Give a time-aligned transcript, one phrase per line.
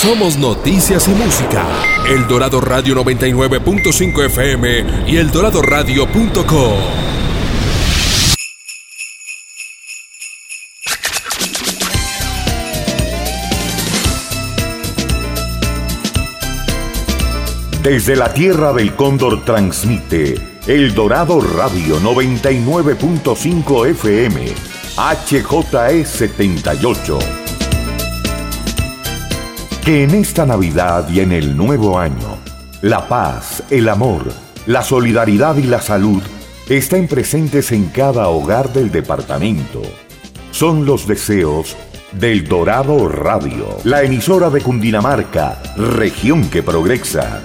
[0.00, 1.66] Somos noticias y música.
[2.08, 6.78] El Dorado Radio 99.5 FM y El eldoradoradio.com.
[17.82, 20.36] Desde la tierra del cóndor transmite
[20.66, 24.54] El Dorado Radio 99.5 FM,
[24.96, 27.39] HJE 78.
[29.84, 32.38] Que en esta Navidad y en el nuevo año,
[32.82, 34.24] la paz, el amor,
[34.66, 36.22] la solidaridad y la salud
[36.68, 39.80] estén presentes en cada hogar del departamento.
[40.50, 41.76] Son los deseos
[42.12, 47.42] del Dorado Radio, la emisora de Cundinamarca, región que progresa.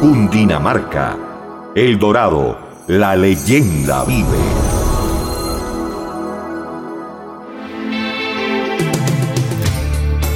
[0.00, 1.18] Cundinamarca,
[1.74, 4.67] El Dorado, la leyenda vive.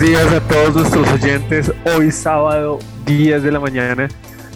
[0.00, 1.72] Buenos días a todos nuestros oyentes.
[1.84, 4.08] Hoy sábado 10 de la mañana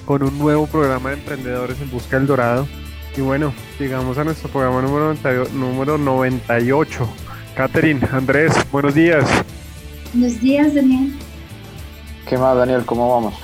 [0.06, 2.66] con un nuevo programa de emprendedores en busca del dorado.
[3.14, 7.06] Y bueno, llegamos a nuestro programa número, 98, número 98.
[7.54, 9.26] Catherine, Andrés, buenos días.
[10.14, 11.12] Buenos días, Daniel.
[12.26, 12.82] ¿Qué más, Daniel?
[12.86, 13.34] ¿Cómo vamos?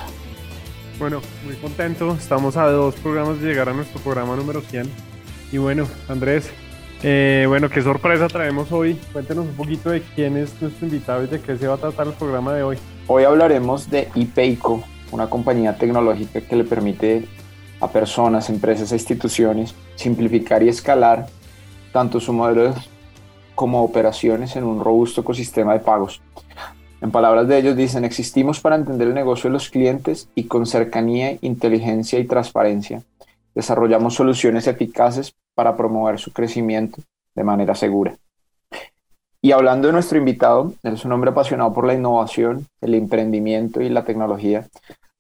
[0.99, 2.17] Bueno, muy contento.
[2.19, 4.91] Estamos a dos programas de llegar a nuestro programa número 100.
[5.53, 6.51] Y bueno, Andrés,
[7.03, 8.99] eh, bueno, qué sorpresa traemos hoy.
[9.13, 12.07] Cuéntenos un poquito de quién es nuestro invitado y de qué se va a tratar
[12.07, 12.79] el programa de hoy.
[13.07, 17.27] Hoy hablaremos de IPEICO, una compañía tecnológica que le permite
[17.81, 21.27] a personas, empresas e instituciones simplificar y escalar
[21.93, 22.75] tanto su modelo
[23.55, 26.21] como operaciones en un robusto ecosistema de pagos.
[27.01, 30.67] En palabras de ellos dicen, existimos para entender el negocio de los clientes y con
[30.67, 33.03] cercanía, inteligencia y transparencia
[33.61, 37.03] desarrollamos soluciones eficaces para promover su crecimiento
[37.35, 38.17] de manera segura.
[39.43, 43.81] Y hablando de nuestro invitado, él es un hombre apasionado por la innovación, el emprendimiento
[43.81, 44.67] y la tecnología.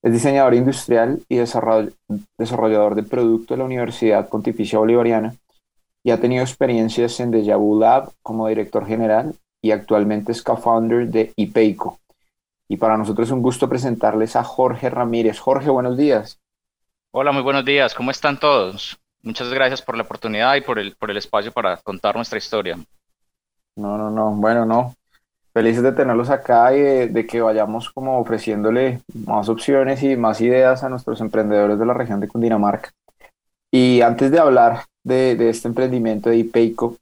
[0.02, 5.34] Es diseñador industrial y desarrollador de producto de la Universidad Pontificia Bolivariana
[6.02, 11.32] y ha tenido experiencias en Deja Lab como director general y actualmente es co-founder de
[11.36, 11.98] IPEICO.
[12.70, 15.38] Y para nosotros es un gusto presentarles a Jorge Ramírez.
[15.38, 16.39] Jorge, buenos días.
[17.12, 17.92] Hola, muy buenos días.
[17.92, 18.96] ¿Cómo están todos?
[19.22, 22.78] Muchas gracias por la oportunidad y por el, por el espacio para contar nuestra historia.
[23.74, 24.30] No, no, no.
[24.30, 24.94] Bueno, no.
[25.52, 30.84] Felices de tenerlos acá y de, que vayamos como ofreciéndole más opciones y más ideas
[30.84, 32.92] a nuestros emprendedores de la región de Cundinamarca.
[33.72, 36.96] Y antes de hablar de, este emprendimiento de IPEICO,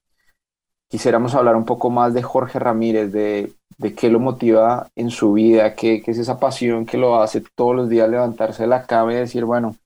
[0.88, 5.34] quisiéramos hablar un poco más de Jorge Ramírez, de, de qué lo motiva en su
[5.34, 8.86] vida, qué, qué, es esa pasión que lo hace todos los días levantarse de la
[8.86, 9.76] cama y decir, bueno,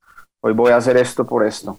[0.43, 1.79] hoy voy a hacer esto por esto?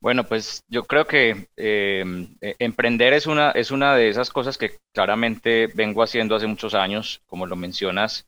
[0.00, 4.56] Bueno, pues yo creo que em, e, emprender es una, es una de esas cosas
[4.56, 8.26] que claramente vengo haciendo hace muchos años, como lo mencionas.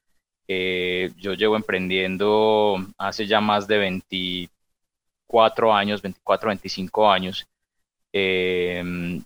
[0.49, 7.47] Eh, yo llevo emprendiendo hace ya más de 24 años, 24, 25 años.
[8.12, 9.22] Em,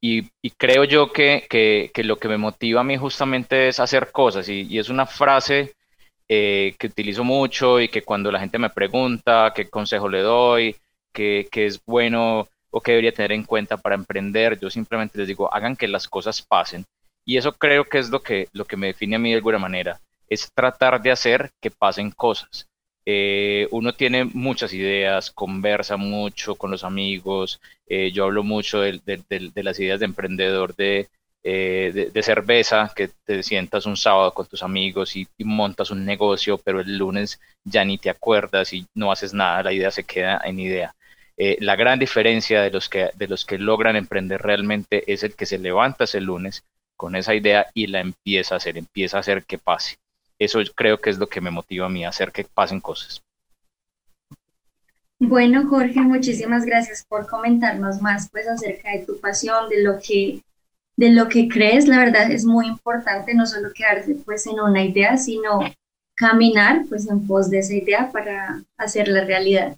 [0.00, 0.22] y,
[0.58, 4.48] creo yo que, que, lo que me motiva a mí justamente es hacer cosas.
[4.48, 5.74] y es una frase
[6.34, 10.74] eh, que utilizo mucho y que cuando la gente me pregunta qué consejo le doy,
[11.12, 15.52] qué, es bueno o qué debería tener en cuenta para emprender, yo simplemente les digo,
[15.52, 16.86] hagan que las cosas pasen.
[17.26, 19.58] Y eso creo que es lo que, lo que me define a mí de alguna
[19.58, 22.66] manera, es tratar de hacer que pasen cosas.
[23.04, 29.02] Eh, uno tiene muchas ideas, conversa mucho con los amigos, eh, yo hablo mucho de,
[29.56, 31.10] las ideas de emprendedor de,
[31.44, 36.58] eh, de, cerveza, que te sientas un sábado con tus amigos y, montas un negocio,
[36.58, 40.40] pero el lunes ya ni te acuerdas y no haces nada, la idea se queda
[40.44, 40.94] en idea.
[41.36, 45.34] Eh, la gran diferencia de los, que, de los que logran emprender realmente es el
[45.34, 46.62] que se levanta ese lunes
[46.96, 49.96] con esa idea y la empieza a hacer, empieza a hacer que pase.
[50.38, 53.20] Eso creo que es lo que me motiva a mí, hacer que pasen cosas.
[55.18, 60.42] Bueno, Jorge, muchísimas gracias por comentarnos más pues acerca de tu pasión, de lo que
[61.02, 64.84] de lo que crees, la verdad es muy importante no solo quedarse pues en una
[64.84, 65.58] idea, sino
[66.14, 69.76] caminar pues en pos de esa idea para hacerla realidad.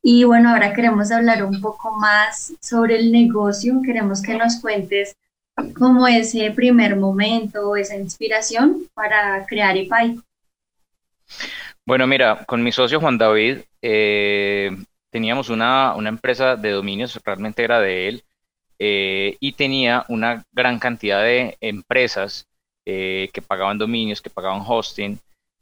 [0.00, 5.16] Y bueno, ahora queremos hablar un poco más sobre el negocio, queremos que nos cuentes
[5.76, 10.20] como ese primer momento, esa inspiración para crear IPAI?
[11.84, 14.70] Bueno, mira, con mi socio Juan David eh,
[15.10, 18.22] teníamos una, empresa de dominios, realmente era de él,
[18.80, 22.46] eh, y tenía una gran cantidad de empresas
[22.84, 25.18] eh, que pagaban dominios, que pagaban hosting.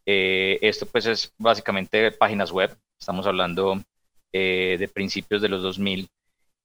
[0.07, 3.83] esto pues es básicamente páginas web, estamos hablando
[4.33, 6.09] de principios de los 2000.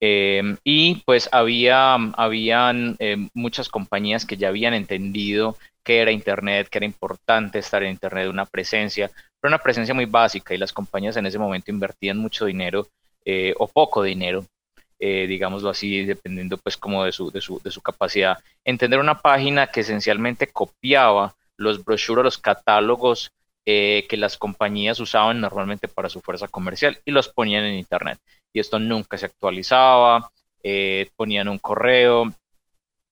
[0.06, 6.68] Em, y pues había habían, em, muchas compañías que ya habían entendido que era Internet,
[6.70, 9.10] que era importante estar en Internet, una presencia,
[9.40, 12.88] pero una presencia muy básica y las compañías en ese momento invertían mucho dinero
[13.24, 14.46] eh, o poco dinero,
[15.06, 18.38] eh, digámoslo así, dependiendo pues como de su, de, su, de su capacidad.
[18.64, 23.30] Entender una página que esencialmente copiaba los brochures, los catálogos
[23.66, 28.18] eh, que las compañías usaban normalmente para su fuerza comercial y los ponían en Internet
[28.54, 30.32] y esto nunca se actualizaba,
[30.64, 32.34] eh, ponían un correo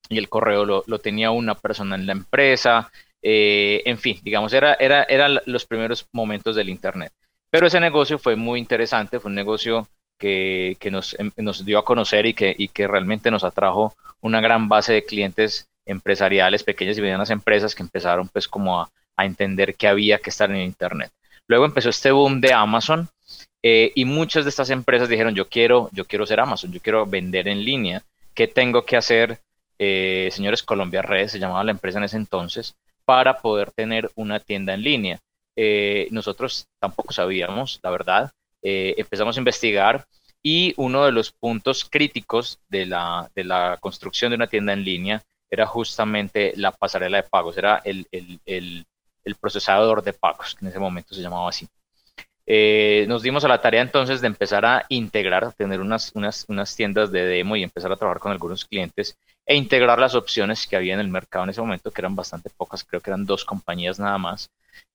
[0.07, 2.89] y el correo lo, tenía una persona en la empresa,
[3.21, 7.11] eh, en fin, digamos, era, era, eran los primeros momentos del Internet.
[7.49, 9.89] Pero ese negocio fue muy interesante, fue un negocio
[10.21, 14.93] que, nos, em, nos, dio a conocer y que, realmente nos atrajo una gran base
[14.93, 19.87] de clientes empresariales, pequeñas y medianas empresas que empezaron pues como a, a entender que
[19.87, 21.11] había que estar en Internet.
[21.47, 23.09] Luego empezó este boom de Amazon,
[23.63, 27.05] eh, y muchas de estas empresas dijeron, yo quiero, yo quiero ser Amazon, yo quiero
[27.05, 28.03] vender en línea.
[28.33, 29.39] ¿Qué tengo que hacer,
[29.77, 32.75] eh, señores Colombia Redes, se llamaba la empresa en ese entonces,
[33.05, 35.19] para poder tener una tienda en línea?
[35.55, 38.31] Eh, nosotros tampoco sabíamos, la verdad.
[38.61, 40.05] Empezamos a investigar
[40.43, 44.83] y uno de los puntos críticos de la, de la construcción de una tienda en
[44.83, 48.85] línea era justamente la pasarela de pagos, era el, el, el,
[49.25, 51.67] el procesador de pagos, que en ese momento se llamaba así.
[52.45, 56.75] Eh, nos dimos a la tarea entonces de empezar a integrar, tener unas, unas, unas,
[56.75, 59.15] tiendas de demo y empezar a trabajar con algunos clientes
[59.45, 62.49] e integrar las opciones que había en el mercado en ese momento, que eran bastante
[62.49, 64.49] pocas, creo que eran dos compañías nada más.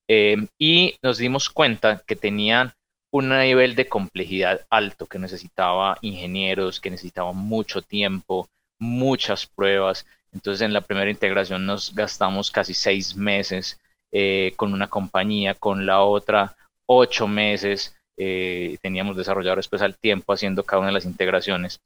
[0.08, 2.72] Eh, y nos dimos cuenta que tenían
[3.16, 8.48] un nivel de complejidad alto, que necesitaba ingenieros, que necesitaba mucho tiempo,
[8.78, 10.06] muchas pruebas.
[10.34, 13.80] Entonces en la primera integración nos gastamos casi seis meses
[14.12, 20.32] eh, con una compañía, con la otra ocho meses, eh, teníamos desarrolladores pues al tiempo
[20.32, 21.80] haciendo cada una de las integraciones.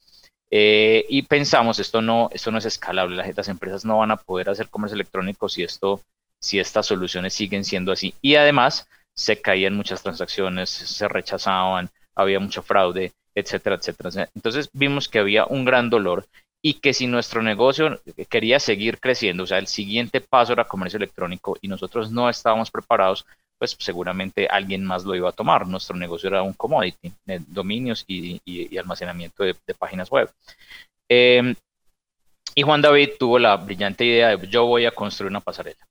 [0.51, 4.17] Eh, y pensamos, esto no, esto no es escalable, las, las, empresas no van a
[4.17, 6.01] poder hacer comercio electrónico si, esto,
[6.41, 8.15] si estas soluciones siguen siendo así.
[8.21, 14.29] Y además se caían muchas transacciones, se rechazaban, había mucho fraude, etcétera, etcétera.
[14.35, 16.27] Entonces vimos que había un gran dolor
[16.63, 20.99] y que si nuestro negocio quería seguir creciendo, o sea, el siguiente paso era comercio
[20.99, 23.27] electrónico y nosotros no estábamos preparados,
[23.59, 25.67] pues seguramente alguien más lo iba a tomar.
[25.67, 30.31] Nuestro negocio era un commodity, de dominios y, almacenamiento de, páginas web.
[31.09, 31.55] Em,
[32.55, 35.87] y Juan David tuvo la brillante idea de yo voy a construir una pasarela.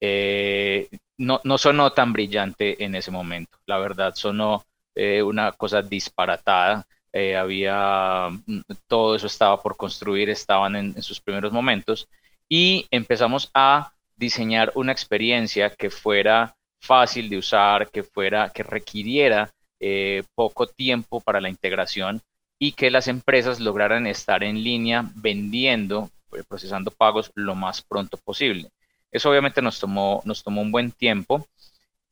[0.00, 0.88] Eh,
[1.18, 4.64] no, no, sonó tan brillante en ese momento, la verdad sonó
[4.94, 6.86] eh, una cosa disparatada.
[7.12, 12.08] Eh, había mm, todo eso estaba por construir, estaban en sus primeros momentos
[12.48, 19.50] y empezamos a diseñar una experiencia que fuera fácil de usar, que fuera, que requiriera
[19.80, 22.20] eh, poco tiempo para la integración
[22.58, 26.10] y que las empresas lograran estar en línea vendiendo,
[26.48, 28.70] procesando pagos lo más pronto posible.
[29.14, 31.46] Eso obviamente nos tomó, nos tomó un buen tiempo,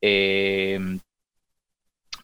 [0.01, 0.99] em,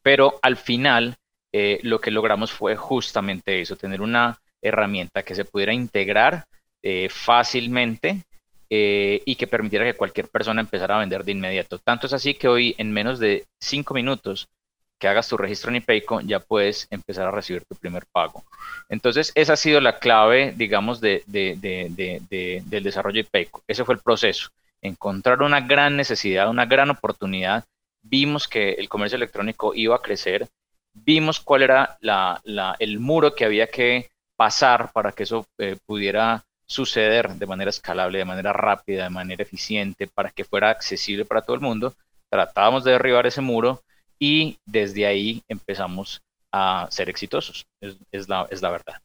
[0.01, 1.17] pero al final
[1.53, 6.45] eh, lo que logramos fue justamente eso, tener una herramienta que se pudiera integrar
[7.09, 8.23] fácilmente
[8.71, 11.79] eh, y que permitiera que cualquier persona empezara a vender de inmediato.
[11.79, 14.47] Tanto es así que hoy en menos de cinco minutos
[14.99, 18.43] que hagas tu registro en IPayco ya puedes empezar a recibir tu primer pago.
[18.87, 23.63] Entonces esa ha sido la clave, digamos, de, del desarrollo de IPayco.
[23.67, 24.49] Ese fue el proceso.
[24.81, 27.65] Encontrar una gran necesidad, una gran oportunidad.
[28.01, 30.47] Vimos que el comercio electrónico iba a crecer.
[30.93, 32.41] Vimos cuál era la,
[32.79, 38.19] el muro que había que pasar para que eso eh, pudiera suceder de manera escalable,
[38.19, 41.93] de manera rápida, de manera eficiente, para que fuera accesible para todo el mundo.
[42.29, 43.81] Tratábamos de derribar ese muro
[44.19, 46.21] y desde ahí empezamos
[46.51, 47.65] a ser exitosos.
[48.11, 49.01] Es, la, es la verdad.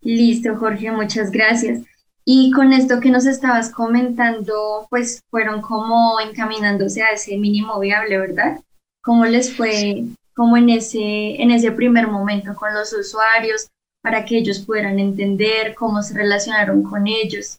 [0.00, 1.80] Listo, Jorge, muchas gracias.
[2.24, 8.18] Y con esto que nos estabas comentando, pues fueron como encaminándose a ese mínimo viable,
[8.18, 8.60] ¿verdad?
[9.02, 13.68] ¿Cómo les fue como en ese, en ese primer momento con los usuarios?
[14.02, 17.58] para que ellos puedan entender cómo se relacionaron con ellos.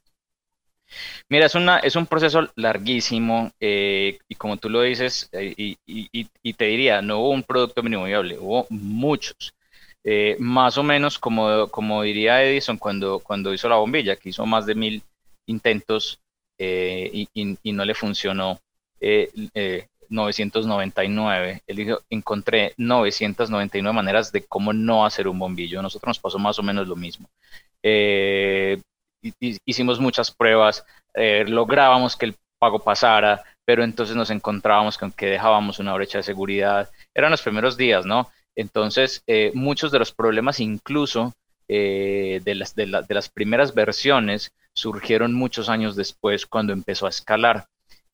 [1.30, 6.54] Mira, es, una, es un proceso larguísimo eh, y como tú lo dices, eh, y,
[6.54, 9.56] te diría, no hubo un producto mínimo viable, hubo muchos.
[10.04, 14.46] Eh, más o menos como, como diría Edison cuando, cuando hizo la bombilla, que hizo
[14.46, 15.04] más de mil
[15.46, 16.20] intentos
[16.58, 18.60] y, y, no le funcionó.
[20.14, 21.64] 999.
[21.68, 25.80] Él dijo, encontré 999 maneras de cómo no hacer un bombillo.
[25.80, 27.30] A nosotros nos pasó más o menos lo mismo.
[27.82, 28.80] Eh,
[29.66, 35.26] hicimos muchas pruebas, eh, lográbamos que el pago pasara, pero entonces nos encontrábamos con que
[35.28, 36.90] dejábamos una brecha de seguridad.
[37.14, 38.30] Eran los primeros días, ¿no?
[38.56, 41.34] Entonces, eh, muchos de los problemas, incluso
[41.68, 47.66] de, las, de, las primeras versiones, surgieron muchos años después cuando empezó a escalar.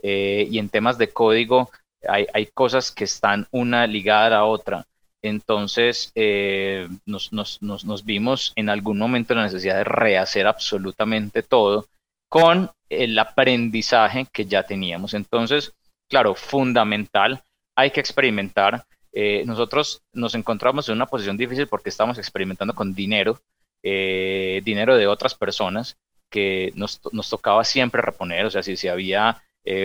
[0.01, 1.69] y en temas de código
[2.07, 4.85] hay, hay, cosas que están una ligada a la otra.
[5.21, 11.43] Entonces eh, nos, nos, nos, nos, vimos en algún momento la necesidad de rehacer absolutamente
[11.43, 11.87] todo
[12.29, 15.13] con el aprendizaje que ya teníamos.
[15.13, 15.73] Entonces,
[16.07, 17.43] claro, fundamental,
[17.75, 18.85] hay que experimentar.
[19.13, 23.39] Eh, nosotros nos encontramos en una posición difícil porque estamos experimentando con dinero,
[23.83, 25.97] eh, dinero de otras personas
[26.29, 29.41] que nos, nos, tocaba siempre reponer, o sea, si, si había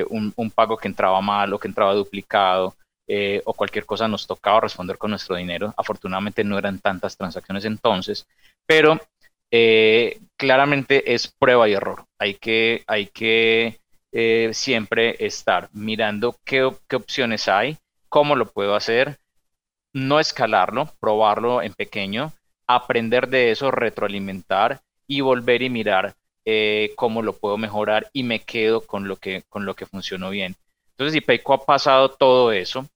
[0.08, 2.74] un, un, pago que entraba mal o que entraba duplicado,
[3.06, 5.74] eh, o cualquier cosa nos tocaba responder con nuestro dinero.
[5.76, 8.26] Afortunadamente no eran tantas transacciones entonces,
[8.66, 8.98] pero
[9.50, 12.06] eh, claramente es prueba y error.
[12.18, 13.78] Hay que, hay que
[14.12, 17.76] eh, siempre estar mirando qué, qué opciones hay,
[18.14, 19.18] cómo lo puedo hacer,
[19.92, 22.32] no escalarlo, probarlo en pequeño,
[22.68, 26.14] aprender de eso, retroalimentar y volver y mirar
[26.94, 30.54] cómo lo puedo mejorar y me quedo con lo que, con lo que funcionó bien.
[30.90, 32.86] Entonces, IPECO ha pasado todo eso.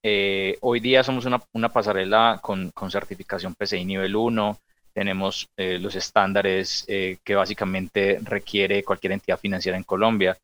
[0.00, 4.58] Eh, hoy día somos una, una pasarela con, con, certificación PCI nivel 1,
[4.92, 10.38] tenemos eh, los estándares eh, que básicamente requiere cualquier entidad financiera en Colombia.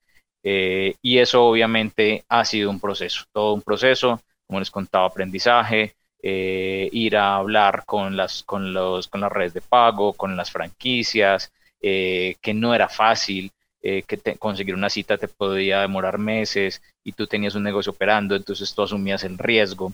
[1.03, 7.17] Y eso obviamente ha sido un proceso, todo un proceso, como les contaba, aprendizaje, ir
[7.17, 12.55] a hablar con las, con, los, con las redes de pago, con las franquicias, que
[12.55, 13.51] no era fácil,
[13.81, 18.35] eh, que conseguir una cita te podía demorar meses y tú tenías un negocio operando,
[18.35, 19.93] entonces tú asumías el riesgo.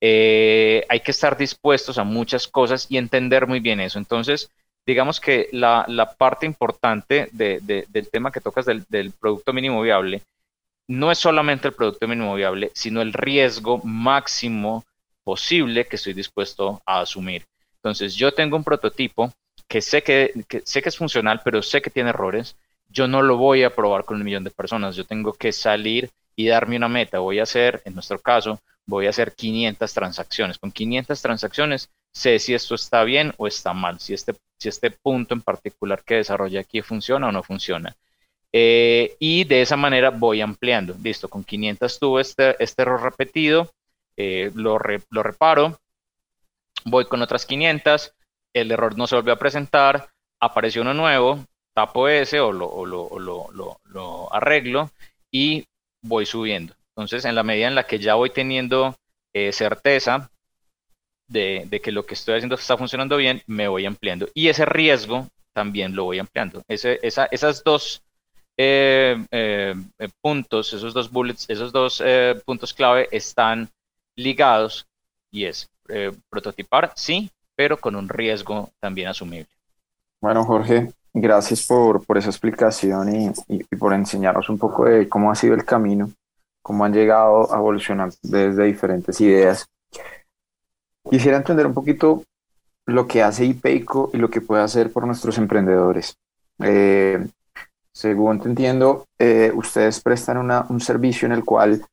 [0.00, 3.98] Eh, hay que estar dispuestos a muchas cosas y entender muy bien eso.
[3.98, 4.50] Entonces,
[4.86, 10.22] digamos que la, parte importante del tema que tocas del, del, producto mínimo viable
[10.86, 14.84] no es solamente el producto mínimo viable, sino el riesgo máximo
[15.22, 17.44] posible que estoy dispuesto a asumir.
[17.76, 19.32] Entonces, yo tengo un prototipo
[19.66, 22.56] que sé que, que sé que es funcional, pero sé que tiene errores
[22.88, 26.10] yo no lo voy a probar con un millón de personas, yo tengo que salir
[26.34, 27.18] y darme una meta.
[27.18, 30.58] Voy a hacer, en nuestro caso, voy a hacer 500 transacciones.
[30.58, 34.90] Con 500 transacciones sé si esto está bien o está mal, si este, si este
[34.90, 37.96] punto en particular que desarrolla aquí funciona o no funciona.
[38.52, 40.94] Eh, y de esa manera voy ampliando.
[41.02, 43.70] Listo, con 500 tuve este, este error repetido,
[44.16, 44.78] eh, lo,
[45.10, 45.78] lo reparo,
[46.84, 48.14] voy con otras 500,
[48.54, 50.08] el error no se volvió a presentar,
[50.40, 54.90] apareció uno nuevo, tapo ese o lo, lo, arreglo
[55.30, 55.66] y
[56.02, 56.74] voy subiendo.
[56.90, 58.96] Entonces, en la medida en la que ya voy teniendo
[59.32, 60.30] eh, certeza
[61.28, 64.28] de, que lo que estoy haciendo está funcionando bien, me voy ampliando.
[64.34, 66.62] Y ese riesgo también lo voy ampliando.
[66.68, 68.02] Ese, esa, esas dos
[68.56, 69.74] eh, eh,
[70.20, 72.02] puntos, esos dos bullets, esos dos
[72.44, 73.68] puntos clave están
[74.16, 74.86] ligados
[75.30, 75.68] y es
[76.28, 79.48] prototipar, sí, pero con un riesgo también asumible.
[80.20, 85.30] Bueno, Jorge, Gracias por, por esa explicación y, y, por enseñarnos un poco de cómo
[85.30, 86.10] ha sido el camino,
[86.62, 89.66] cómo han llegado a evolucionar desde diferentes ideas.
[91.10, 92.22] Quisiera entender un poquito
[92.86, 96.16] lo que hace IPEICO y lo que puede hacer por nuestros emprendedores.
[96.60, 97.26] Eh,
[97.92, 100.38] según te entiendo, eh, ustedes prestan
[100.68, 101.84] un servicio en el cual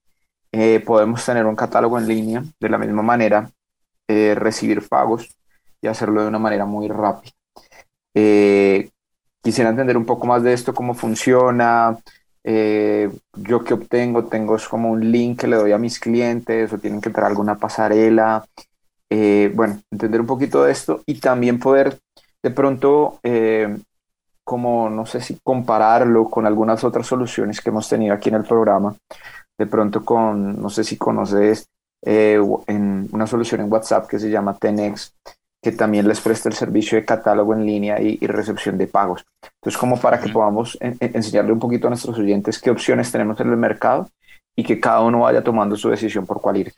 [0.52, 3.50] eh, podemos tener un catálogo en línea de la misma manera,
[4.08, 5.36] recibir pagos
[5.82, 7.32] y hacerlo de una manera muy rápida.
[9.42, 11.98] Quisiera entender un poco más de esto, cómo funciona.
[12.44, 17.02] Yo que obtengo, tengo como un link que le doy a mis clientes o tienen
[17.02, 18.46] que entrar a alguna pasarela.
[19.10, 22.00] Eh, bueno, entender un poquito de esto y también poder
[22.42, 23.78] de pronto, eh,
[24.44, 28.44] como no sé si compararlo con algunas otras soluciones que hemos tenido aquí en el
[28.44, 28.96] programa.
[29.58, 31.68] De pronto con, no sé si conoces
[32.08, 35.16] en una solución en WhatsApp que se llama Tenex,
[35.66, 39.26] que también les presta el servicio de catálogo en línea y, recepción de pagos.
[39.42, 43.50] Entonces, como para que podamos enseñarle un poquito a nuestros oyentes qué opciones tenemos en
[43.50, 44.08] el mercado
[44.56, 46.74] y que cada uno vaya tomando su decisión por cuál ir.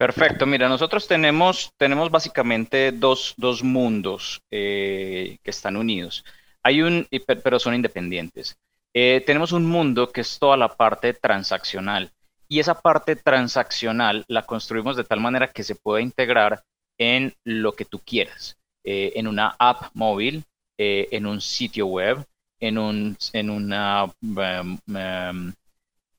[0.00, 6.24] Perfecto, mira, nosotros tenemos, tenemos básicamente dos, dos mundos eh, que están unidos.
[6.62, 7.06] Hay un,
[7.44, 8.56] pero son independientes.
[8.94, 12.12] Eh, tenemos un mundo que es toda la parte transaccional
[12.48, 16.64] y esa parte transaccional la construimos de tal manera que se pueda integrar
[16.96, 20.44] en lo que tú quieras, eh, en una app móvil,
[20.78, 22.24] eh, en un sitio web,
[22.58, 25.52] en un en una, um, um,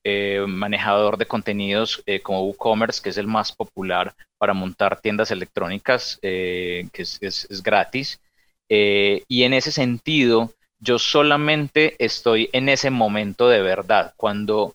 [0.04, 6.18] eh, manejador de contenidos como WooCommerce, que es el más popular para montar tiendas electrónicas,
[6.20, 8.20] que es, es gratis.
[8.68, 14.74] y en ese sentido, yo solamente estoy en ese momento de verdad, cuando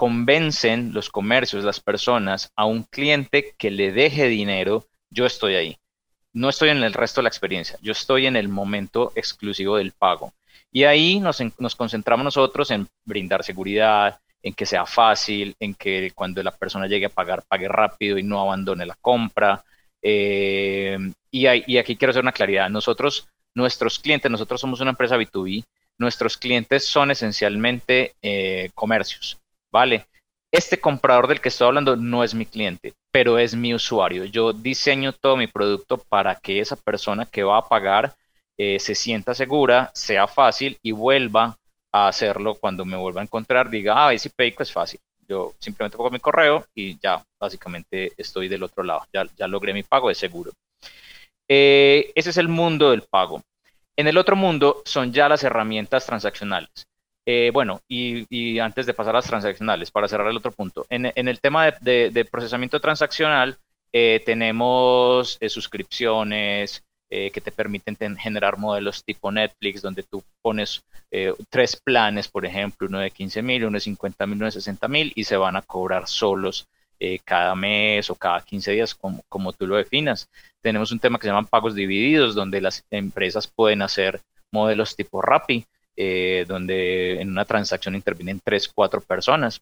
[0.00, 5.76] convencen los comercios, las personas, a un cliente que le deje dinero, yo estoy ahí.
[6.32, 9.92] No estoy en el resto de la experiencia, yo estoy en el momento exclusivo del
[9.92, 10.32] pago.
[10.72, 11.42] Y ahí nos,
[11.76, 17.06] concentramos nosotros en brindar seguridad, en que sea fácil, en que cuando la persona llegue
[17.06, 19.64] a pagar, pague rápido y no abandone la compra.
[20.02, 20.96] Eh,
[21.30, 22.70] y, y aquí quiero hacer una claridad.
[22.70, 25.64] Nosotros, nuestros clientes, nosotros somos una empresa B2B,
[25.98, 29.40] nuestros clientes son esencialmente eh, comercios.
[29.70, 30.06] ¿vale?
[30.52, 34.24] Este comprador del que estoy hablando no es mi cliente, pero es mi usuario.
[34.24, 38.16] Yo diseño todo mi producto para que esa persona que va a pagar
[38.62, 41.56] eh, se sienta segura, sea fácil y vuelva
[41.90, 45.00] a hacerlo cuando me vuelva a encontrar, diga, ah, ese Payco es fácil.
[45.26, 49.72] Yo simplemente pongo mi correo y ya básicamente estoy del otro lado, ya, ya logré
[49.72, 50.52] mi pago, es seguro.
[51.48, 53.40] Eh, ese es el mundo del pago.
[53.96, 56.86] En el otro mundo son ya las herramientas transaccionales.
[57.24, 61.06] Eh, bueno, y, antes de pasar a las transaccionales, para cerrar el otro punto, en,
[61.16, 63.56] el tema de, procesamiento transaccional
[63.90, 65.38] tenemos
[67.10, 70.82] eh, que te permiten generar modelos tipo Netflix, donde tú pones
[71.48, 74.86] tres planes, por ejemplo, uno de 15 mil, uno de 50 mil, uno de 60
[74.86, 76.68] mil, y se van a cobrar solos
[77.24, 80.28] cada mes o cada 15 días, como, como tú lo definas.
[80.60, 84.20] Tenemos un tema que se llaman pagos divididos, donde las empresas pueden hacer
[84.52, 89.60] modelos tipo Rappi, eh, donde en una transacción intervienen tres, cuatro personas.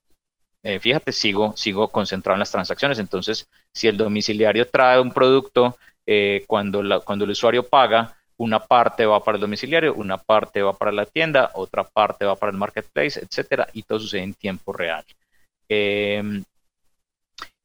[0.63, 2.99] Eh, fíjate, sigo, sigo concentrado en las transacciones.
[2.99, 5.77] Entonces, si el domiciliario trae un producto,
[6.11, 10.73] eh, cuando, cuando el usuario paga, una parte va para el domiciliario, una parte va
[10.73, 14.73] para la tienda, otra parte va para el marketplace, etcétera, y todo sucede en tiempo
[14.73, 15.05] real.
[15.69, 16.43] Em,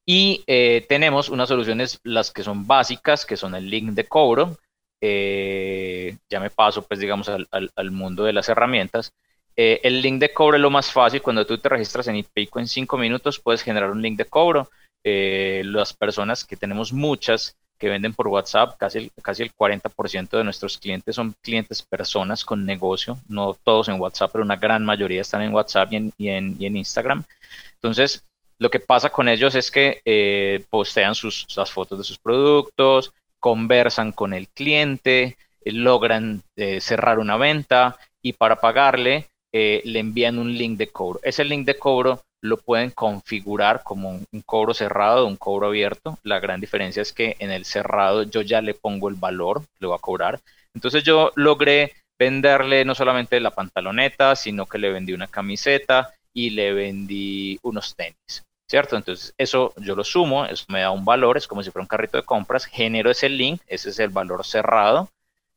[0.06, 0.44] y
[0.90, 4.58] tenemos unas soluciones, las que son básicas, que son el link de cobro,
[5.06, 9.12] eh, ya me paso, pues, digamos, al, mundo de las herramientas.
[9.54, 11.22] Eh, el link de cobro es lo más fácil.
[11.22, 14.70] Cuando tú te registras en IPICO en cinco minutos, puedes generar un link de cobro.
[15.04, 20.30] Eh, las personas que tenemos muchas que venden por WhatsApp, casi el, casi el 40%
[20.38, 24.86] de nuestros clientes son clientes personas con negocio, no todos en WhatsApp, pero una gran
[24.86, 27.26] mayoría están en WhatsApp y en, Instagram.
[27.74, 28.24] Entonces,
[28.58, 34.14] lo que pasa con ellos es que postean sus, las fotos de sus productos, conversan
[34.14, 40.40] con el cliente, eh, logran eh, cerrar una venta y para pagarle eh, le envían
[40.40, 41.20] un link de cobro.
[41.22, 46.20] Ese link de cobro lo pueden configurar como un, cobro cerrado o un cobro abierto.
[46.24, 49.88] La gran diferencia es que en el cerrado yo ya le pongo el valor, le
[49.88, 50.42] voy a cobrar.
[50.74, 56.50] Entonces yo logré venderle no solamente la pantaloneta, sino que le vendí una camiseta y
[56.50, 58.44] le vendí unos tenis.
[58.68, 58.98] ¿cierto?
[58.98, 61.88] Entonces, eso yo lo sumo, eso me da un valor, es como si fuera un
[61.88, 65.10] carrito de compras, genero ese link, ese es el valor cerrado,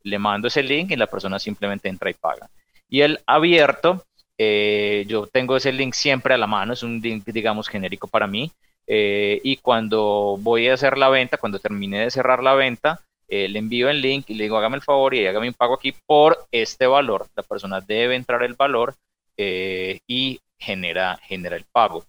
[0.03, 2.49] le mando ese link y la persona simplemente entra y paga.
[2.89, 4.05] Y el abierto,
[4.39, 8.27] eh, yo tengo ese link siempre a la mano, es un link, digamos, genérico para
[8.27, 8.53] mí,
[8.87, 13.49] eh, y cuando voy a hacer la venta, cuando termine de cerrar la venta, eh,
[13.49, 15.93] le envío el link y le digo, hágame el favor y hágame un pago aquí
[16.07, 17.27] por este valor.
[17.35, 18.95] La persona debe entrar el valor
[19.39, 22.05] y genera, genera el pago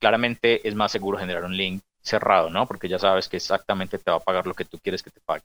[0.00, 2.66] claramente es más seguro generar un link cerrado, ¿no?
[2.66, 5.20] Porque ya sabes que exactamente te va a pagar lo que tú quieres que te
[5.20, 5.44] pague.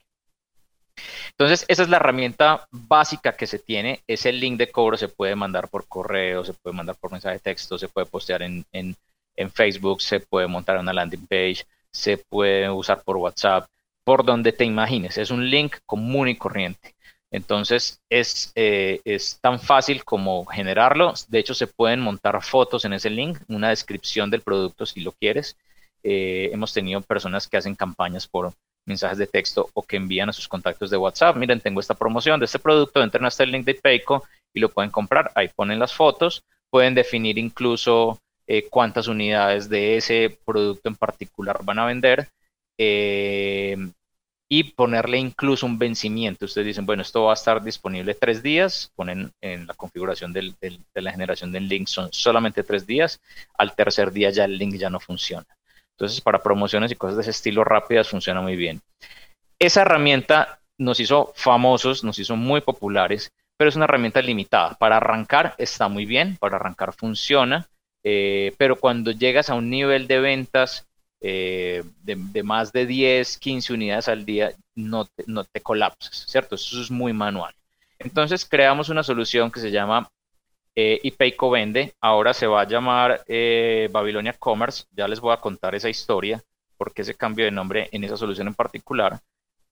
[1.38, 4.00] Entonces, esa es la herramienta básica que se tiene.
[4.06, 7.40] Ese link de cobro se puede mandar por correo, se puede mandar por mensaje de
[7.40, 8.96] texto, se puede postear en, en,
[9.36, 13.68] en Facebook, se puede montar una landing page, se puede usar por WhatsApp,
[14.02, 15.18] por donde te imagines.
[15.18, 16.94] Es un link común y corriente.
[17.30, 21.12] Entonces es, eh, es tan fácil como generarlo.
[21.28, 25.12] De hecho, se pueden montar fotos en ese link, una descripción del producto si lo
[25.12, 25.56] quieres.
[26.02, 28.54] Eh, hemos tenido personas que hacen campañas por
[28.86, 31.36] mensajes de texto o que envían a sus contactos de WhatsApp.
[31.36, 34.70] Miren, tengo esta promoción de este producto, entren a este link de Payco y lo
[34.70, 35.30] pueden comprar.
[35.34, 36.42] Ahí ponen las fotos.
[36.70, 42.28] Pueden definir incluso eh, cuántas unidades de ese producto en particular van a vender
[44.48, 46.44] y ponerle incluso un vencimiento.
[46.44, 50.54] Ustedes dicen, bueno, esto va a estar disponible tres días, ponen en la configuración de
[50.94, 53.20] la generación del link, son solamente tres días,
[53.58, 55.46] al tercer día ya el link ya no funciona.
[55.96, 58.80] Entonces, para promociones y cosas de ese estilo rápidas funciona muy bien.
[59.58, 64.74] Esa herramienta nos hizo famosos, nos hizo muy populares, pero es una herramienta limitada.
[64.74, 67.66] Para arrancar está muy bien, para arrancar funciona,
[68.04, 70.86] eh, pero cuando llegas a un nivel de ventas
[71.22, 76.56] eh, de, más de 10, 15 unidades al día, no te, no te colapsas, ¿cierto?
[76.56, 77.54] Eso es muy manual.
[77.98, 80.10] Entonces creamos una solución que se llama
[80.76, 85.38] eh, Payco Vende, ahora se va a llamar eh, Babilonia Commerce, ya les voy a
[85.38, 86.42] contar esa historia,
[86.76, 89.18] porque ese cambio de nombre en esa solución en particular.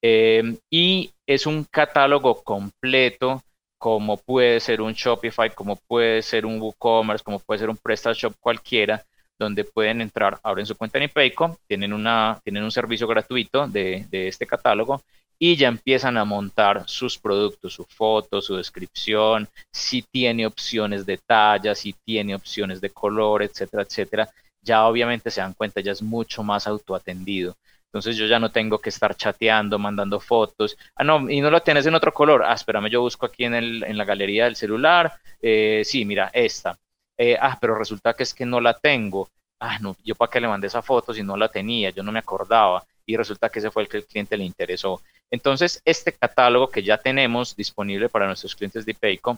[0.00, 3.42] Eh, y es un catálogo completo,
[3.78, 8.34] como puede ser un Shopify, como puede ser un WooCommerce, como puede ser un PrestaShop
[8.40, 9.04] cualquiera,
[9.38, 14.06] donde pueden entrar, abren su cuenta en Ipayco, tienen, una, tienen un servicio gratuito de
[14.10, 15.02] este catálogo
[15.38, 21.18] y ya empiezan a montar sus productos, su foto, su descripción, si tiene opciones de
[21.18, 24.28] talla, si tiene opciones de color, etcétera, etcétera.
[24.62, 27.56] Ya obviamente se dan cuenta, ya es mucho más autoatendido.
[27.86, 30.76] Entonces yo ya no tengo que estar chateando, mandando fotos.
[30.96, 32.42] Ah, no, y no lo tienes en otro color.
[32.44, 35.12] Ah, espérame, yo busco aquí en, el, en la galería del celular.
[35.40, 36.76] Eh, sí, mira, esta.
[37.16, 39.28] Eh, ah, pero resulta que es que no la tengo.
[39.60, 42.10] Ah, no, yo para qué le mandé esa foto si no la tenía, yo no
[42.10, 42.84] me acordaba.
[43.06, 45.00] Y resulta que ese fue el que el cliente le interesó.
[45.34, 49.36] Entonces, este catálogo que ya tenemos disponible para nuestros clientes de Paycom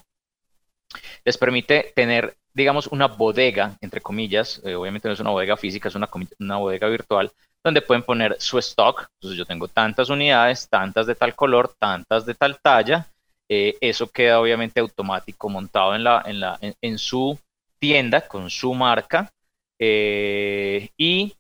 [1.25, 5.89] les permite tener, digamos, una bodega, entre comillas, eh, obviamente no es una bodega física,
[5.89, 6.07] es una,
[6.39, 7.33] una bodega virtual,
[7.65, 9.09] donde pueden poner su stock.
[9.15, 13.07] Entonces, yo tengo tantas unidades, tantas de tal color, tantas de tal talla.
[13.49, 17.39] Eh, eso queda obviamente automático montado en, la, en, la, en, su
[17.79, 19.33] tienda con su marca.
[19.79, 21.35] Eh, y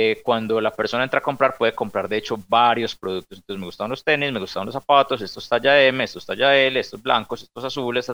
[0.00, 3.38] eh, cuando la persona entra a comprar, puede comprar de hecho varios productos.
[3.38, 6.78] Entonces, me gustan los tenis, me gustan los zapatos, estos talla M, estos talla L,
[6.78, 8.08] estos blancos, estos azules,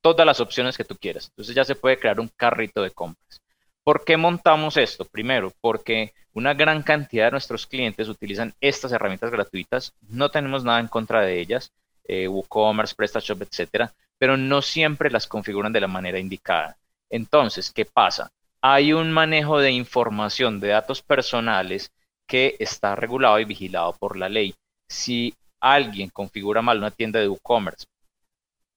[0.00, 1.28] todas las opciones que tú quieras.
[1.30, 3.40] Entonces, ya se puede crear un carrito de compras.
[3.82, 5.04] ¿Por qué montamos esto?
[5.04, 9.92] Primero, porque una gran cantidad de nuestros clientes utilizan estas herramientas gratuitas.
[10.08, 11.72] No tenemos nada en contra de ellas,
[12.04, 16.76] eh, WooCommerce, PrestaShop, etcétera, pero no siempre las configuran de la manera indicada.
[17.10, 18.30] Entonces, ¿qué pasa?
[18.66, 21.92] Hay un manejo de información de datos personales
[22.26, 24.54] que está regulado y vigilado por la ley.
[24.88, 27.84] Si alguien configura mal una tienda de e-commerce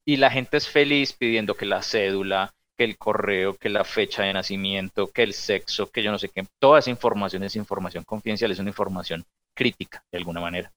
[0.05, 4.23] y la gente es feliz pidiendo que la cédula, que el correo, que la fecha
[4.23, 8.03] de nacimiento, que el sexo, que yo no sé qué, toda esa información es información
[8.03, 9.23] confidencial, es una información
[9.55, 10.69] crítica de alguna manera.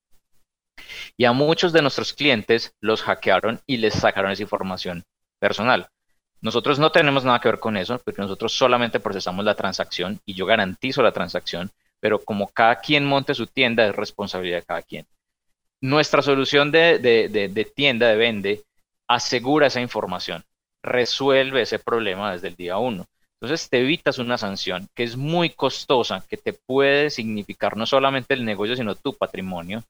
[1.16, 5.02] Y a muchos de nuestros clientes los hackearon y les sacaron esa información
[5.40, 5.88] personal.
[6.42, 10.34] Nosotros no tenemos nada que ver con eso, porque nosotros solamente procesamos la transacción y
[10.34, 14.82] yo garantizo la transacción, pero como cada quien monte su tienda es responsabilidad de cada
[14.82, 15.06] quien.
[15.82, 18.62] Nuestra solución de, tienda de vende
[19.06, 20.44] asegura esa información,
[20.82, 23.06] resuelve ese problema desde el día uno.
[23.40, 28.34] Entonces te evitas una sanción que es muy costosa, que te puede significar no solamente
[28.34, 29.82] el negocio, sino tu patrimonio,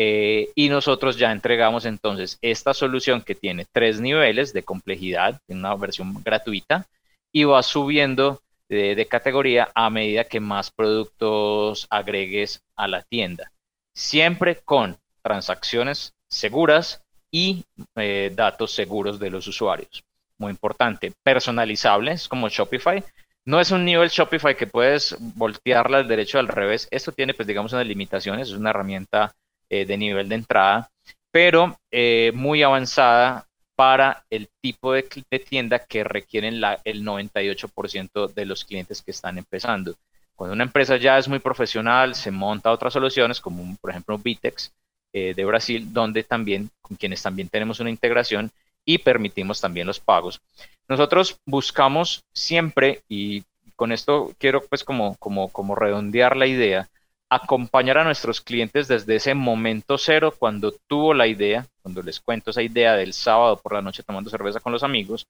[0.00, 5.58] eh, y nosotros ya entregamos entonces esta solución que tiene tres niveles de complejidad, en
[5.58, 6.86] una versión gratuita,
[7.32, 13.50] y va subiendo de, categoría a medida que más productos agregues a la tienda.
[13.92, 17.64] Siempre con transacciones seguras y
[17.96, 20.04] eh, datos seguros de los usuarios.
[20.38, 23.02] Muy importante, personalizables como Shopify.
[23.44, 26.86] No es un nivel Shopify que puedes voltearla al derecho al revés.
[26.92, 28.48] Esto tiene, pues, digamos, unas limitaciones.
[28.48, 29.34] Es una herramienta
[29.70, 30.90] eh, de nivel de entrada,
[31.30, 35.04] pero eh, muy avanzada para el tipo de,
[35.48, 39.94] tienda que requieren el 98% de los clientes que están empezando.
[40.34, 44.72] Cuando una empresa ya es muy profesional, se monta otras soluciones, como por ejemplo Vitex
[45.12, 48.50] eh, de Brasil, donde también, con quienes también tenemos una integración
[48.84, 50.40] y permitimos también los pagos.
[50.88, 53.44] Nosotros buscamos siempre, y
[53.76, 56.88] con esto quiero pues como, como, como redondear la idea,
[57.30, 62.50] acompañar a nuestros clientes desde ese momento cero, cuando tuvo la idea, cuando les cuento
[62.50, 65.26] esa idea del sábado por la noche tomando cerveza con los amigos,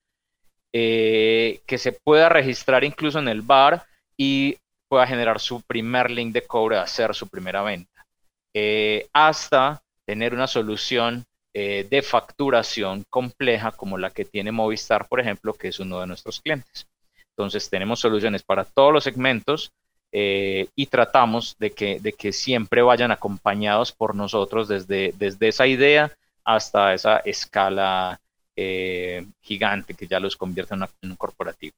[0.73, 3.85] eh, que se pueda registrar incluso en el bar
[4.17, 4.57] y
[4.89, 8.07] pueda generar su primer link de cobre, hacer su primera venta,
[8.55, 15.21] eh, hasta tener una solución eh, de facturación compleja como la que tiene Movistar, por
[15.21, 16.87] ejemplo, que es uno de nuestros clientes.
[17.31, 19.73] Entonces tenemos soluciones para todos los segmentos,
[20.12, 25.66] eh, y tratamos de que, de que siempre vayan acompañados por nosotros desde, desde esa
[25.66, 26.11] idea
[26.44, 28.21] hasta esa escala
[28.57, 31.75] eh, gigante que ya los convierte en, un corporativo.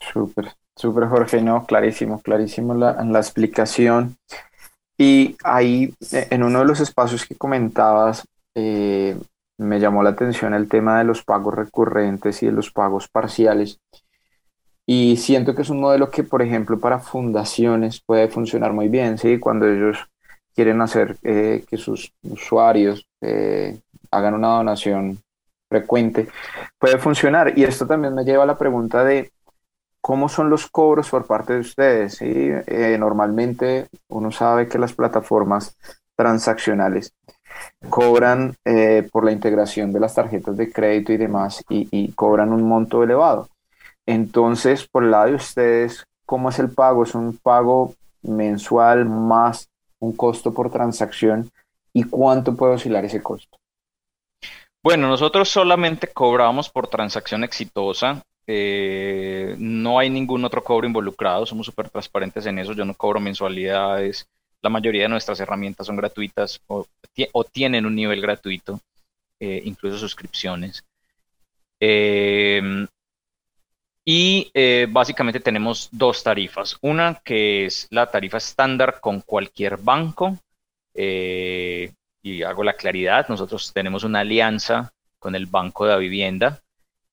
[0.00, 4.16] Súper, súper Jorge, no, clarísimo, clarísimo la, la explicación.
[4.98, 9.16] Y ahí, en uno de los espacios que comentabas, eh,
[9.58, 13.80] me llamó la atención el tema de los pagos recurrentes y de los pagos parciales.
[14.86, 19.16] Y siento que es un modelo que, por ejemplo, para fundaciones puede funcionar muy bien,
[19.16, 19.38] ¿sí?
[19.38, 19.98] Cuando ellos
[20.54, 25.18] quieren hacer eh, que sus usuarios eh, hagan una donación
[25.68, 26.28] frecuente,
[26.78, 27.58] puede funcionar.
[27.58, 29.32] Y esto también me lleva a la pregunta de
[30.00, 32.18] ¿cómo son los cobros por parte de ustedes?
[32.20, 35.76] Eh, normalmente uno sabe que las plataformas
[36.14, 37.14] transaccionales
[37.88, 38.54] cobran
[39.12, 43.48] por la integración de las tarjetas de crédito y demás y, cobran un monto elevado.
[44.06, 47.04] Entonces, por el lado de ustedes, ¿cómo es el pago?
[47.04, 51.50] ¿Es un pago mensual más un costo por transacción?
[51.92, 53.58] ¿Y cuánto puede oscilar ese costo?
[54.82, 58.22] Bueno, nosotros solamente cobramos por transacción exitosa.
[58.46, 61.46] Eh, no hay ningún otro cobro involucrado.
[61.46, 62.74] Somos súper transparentes en eso.
[62.74, 64.26] Yo no cobro mensualidades.
[64.60, 66.86] La mayoría de nuestras herramientas son gratuitas o,
[67.50, 68.80] tienen un nivel gratuito,
[69.40, 70.84] eh, incluso suscripciones.
[71.80, 72.86] Em,
[74.04, 76.76] y eh, básicamente tenemos dos tarifas.
[76.80, 80.38] Una que es la tarifa estándar con cualquier banco.
[80.94, 86.60] Eh, y hago la claridad, nosotros tenemos una alianza con el Banco de la Vivienda.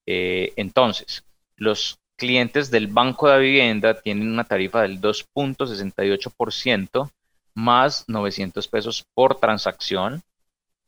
[0.06, 1.23] entonces,
[1.58, 7.12] los clientes del Banco de la Vivienda tienen una tarifa del 2.68%
[7.54, 10.21] más 900 pesos por transacción.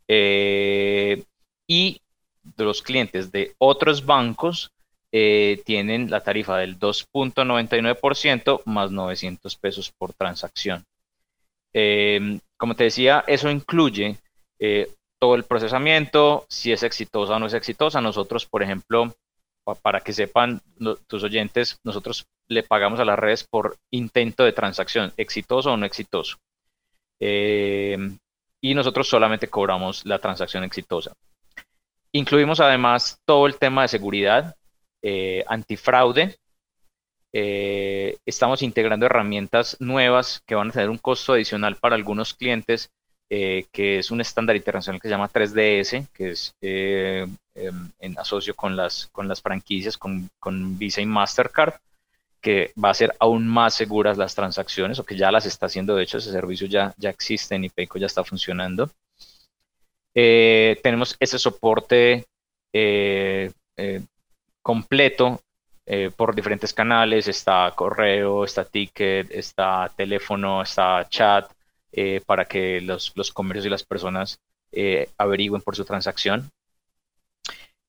[0.07, 1.23] Eh,
[1.67, 2.01] y
[2.57, 4.71] los clientes de otros bancos
[5.13, 10.83] eh, tienen la tarifa del 2.99% más 900 pesos por transacción.
[11.73, 14.17] Eh, como te decía, eso incluye
[15.19, 18.01] todo el procesamiento, si es exitosa o no es exitosa.
[18.01, 19.13] Nosotros, por ejemplo,
[19.81, 20.61] para que sepan
[21.07, 25.85] tus oyentes, nosotros le pagamos a las redes por intento de transacción, exitoso o no
[25.85, 26.37] exitoso.
[27.19, 27.97] Eh,
[28.61, 31.13] y nosotros solamente cobramos la transacción exitosa.
[32.11, 34.55] Incluimos además todo el tema de seguridad,
[35.03, 36.35] eh, antifraude.
[37.31, 42.89] Eh, estamos integrando herramientas nuevas que van a tener un costo adicional para algunos clientes,
[43.29, 47.35] que es un estándar internacional que se llama 3DS, que es em,
[47.99, 51.73] en asocio con las, con las franquicias, con, con Visa y Mastercard
[52.43, 55.95] que va a ser aún más seguras las transacciones o que ya las está haciendo.
[55.95, 58.91] De hecho, ese servicio ya, ya existe en IPECO, ya está funcionando.
[60.13, 62.25] Eh, tenemos ese soporte
[62.73, 64.01] eh, eh,
[64.63, 65.39] completo
[66.15, 67.27] por diferentes canales.
[67.27, 71.51] Está correo, está ticket, está teléfono, está chat,
[72.25, 74.39] para que los, los, comercios y las personas
[75.17, 76.49] averigüen por su transacción.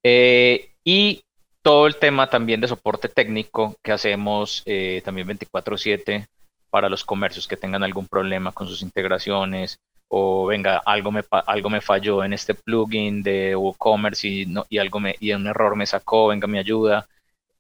[0.03, 1.25] y
[1.65, 6.27] todo el tema también de soporte técnico que hacemos eh, también 24/7
[6.69, 11.71] para los comercios que tengan algún problema con sus integraciones o venga, algo me, algo
[11.71, 16.29] me falló en este plugin de WooCommerce y, algo me, y un error me sacó,
[16.29, 17.07] venga, me ayuda.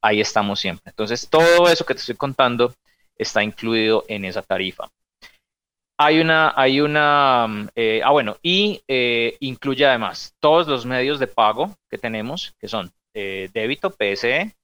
[0.00, 0.90] Ahí estamos siempre.
[0.90, 2.74] Entonces, todo eso que te estoy contando
[3.16, 4.88] está incluido en esa tarifa.
[5.96, 11.28] Hay una, hay una, eh, ah bueno, y eh, incluye además todos los medios de
[11.28, 14.54] pago que tenemos, que son eh, débito, PSE,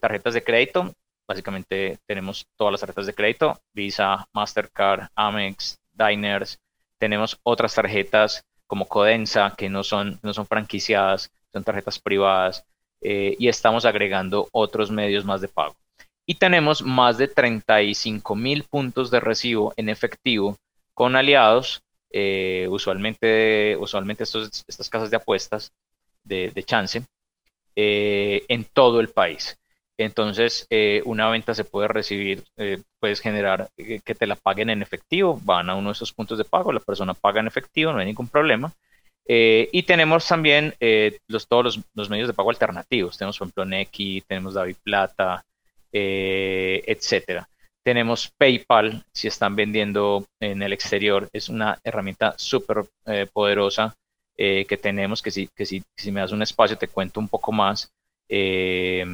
[0.00, 0.92] tarjetas de crédito.
[1.26, 6.58] Básicamente tenemos todas las tarjetas de crédito, Visa, Mastercard, Amex, Diners.
[7.00, 12.64] Tenemos otras tarjetas como Codensa, que no son, no son franquiciadas, son tarjetas privadas.
[13.00, 15.74] Eh, y estamos agregando otros medios más de pago.
[16.24, 20.56] Y tenemos más de 35 mil puntos de recibo en efectivo
[20.94, 21.82] con aliados,
[22.68, 25.72] usualmente, usualmente estos, estas casas de apuestas
[26.22, 27.02] de, de chance,
[27.76, 29.56] eh, en todo el país.
[30.04, 34.82] Entonces, eh, una venta se puede recibir, eh, puedes generar que te la paguen en
[34.82, 37.98] efectivo, van a uno de esos puntos de pago, la persona paga en efectivo, no
[37.98, 38.72] hay ningún problema.
[39.26, 40.74] y tenemos también
[41.28, 43.16] los, todos los, medios de pago alternativos.
[43.18, 45.44] Tenemos, por ejemplo, Neki, tenemos David Plata,
[45.92, 47.48] etcétera.
[47.84, 52.84] Tenemos PayPal, si están vendiendo en el exterior, es una herramienta súper
[53.32, 53.94] poderosa
[54.42, 57.28] eh, que tenemos, que si, que si, si, me das un espacio te cuento un
[57.28, 57.92] poco más
[58.26, 59.04] eh,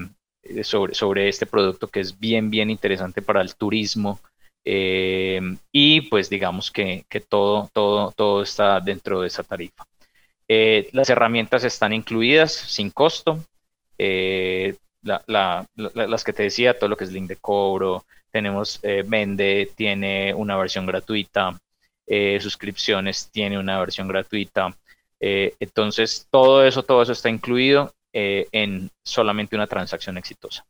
[0.62, 4.20] sobre, sobre este producto que es bien, bien interesante para el turismo.
[4.64, 9.84] Eh, y pues digamos que, que, todo, todo, todo está dentro de esa tarifa.
[10.48, 13.44] las herramientas están incluidas sin costo.
[13.98, 19.70] La, la, las que te decía, todo lo que es link de cobro, tenemos Vende,
[19.76, 21.56] tiene una versión gratuita,
[22.40, 24.76] suscripciones tiene una versión gratuita,
[25.20, 30.64] eh, entonces, todo eso, todo eso está incluido eh, en solamente una transacción exitosa.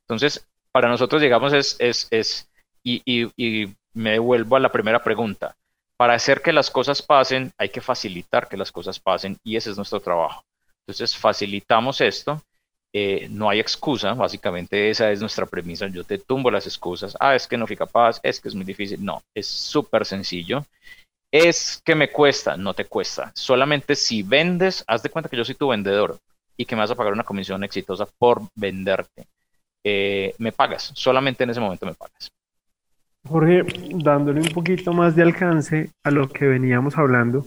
[0.00, 2.50] Entonces, para nosotros, digamos, es, es, es
[2.82, 5.54] y, y, me devuelvo a la primera pregunta.
[5.96, 9.70] Para hacer que las cosas pasen, hay que facilitar que las cosas pasen y ese
[9.70, 10.42] es nuestro trabajo.
[10.80, 12.42] Entonces, facilitamos esto.
[12.92, 15.86] Eh, no hay excusa, básicamente esa es nuestra premisa.
[15.86, 17.16] Yo te tumbo las excusas.
[17.20, 19.04] Ah, es que no fui capaz, es que es muy difícil.
[19.04, 20.66] No, es súper sencillo
[21.30, 23.32] es que me cuesta, no te cuesta.
[23.34, 26.18] Solamente si vendes, haz de cuenta que yo soy tu vendedor
[26.62, 29.26] y que me vas a pagar una comisión exitosa por venderte.
[29.84, 32.30] eh, me pagas, solamente en ese momento me pagas.
[33.28, 33.64] Jorge,
[33.96, 37.46] dándole un poquito más de alcance a lo que veníamos hablando,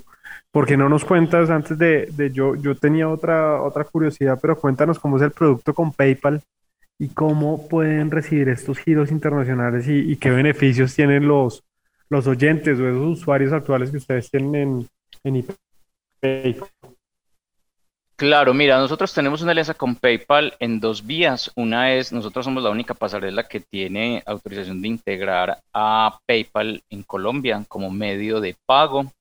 [0.51, 5.15] porque no nos cuentas antes de, yo, yo tenía otra, otra curiosidad, pero cuéntanos cómo
[5.15, 6.41] es el producto con PayPal
[6.99, 11.63] y cómo pueden recibir estos giros internacionales y, qué beneficios tienen los,
[12.09, 14.87] los oyentes o esos usuarios actuales que ustedes tienen en,
[15.23, 15.45] en
[16.19, 16.69] PayPal.
[18.17, 21.51] Claro, mira, nosotros tenemos una alianza con PayPal en dos vías.
[21.55, 27.03] Una es, nosotros somos la única pasarela que tiene autorización de integrar a PayPal en
[27.03, 29.11] Colombia como medio de pago.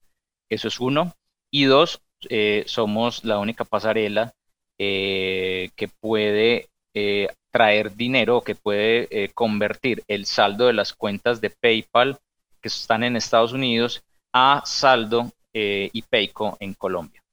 [0.49, 1.13] Eso es uno.
[1.51, 4.33] Y dos, eh, somos la única pasarela
[4.79, 11.51] eh, que puede eh, traer dinero que puede convertir el saldo de las cuentas de
[11.51, 12.19] PayPal
[12.61, 17.24] que están en Estados Unidos a saldo y PayCo en Colombia.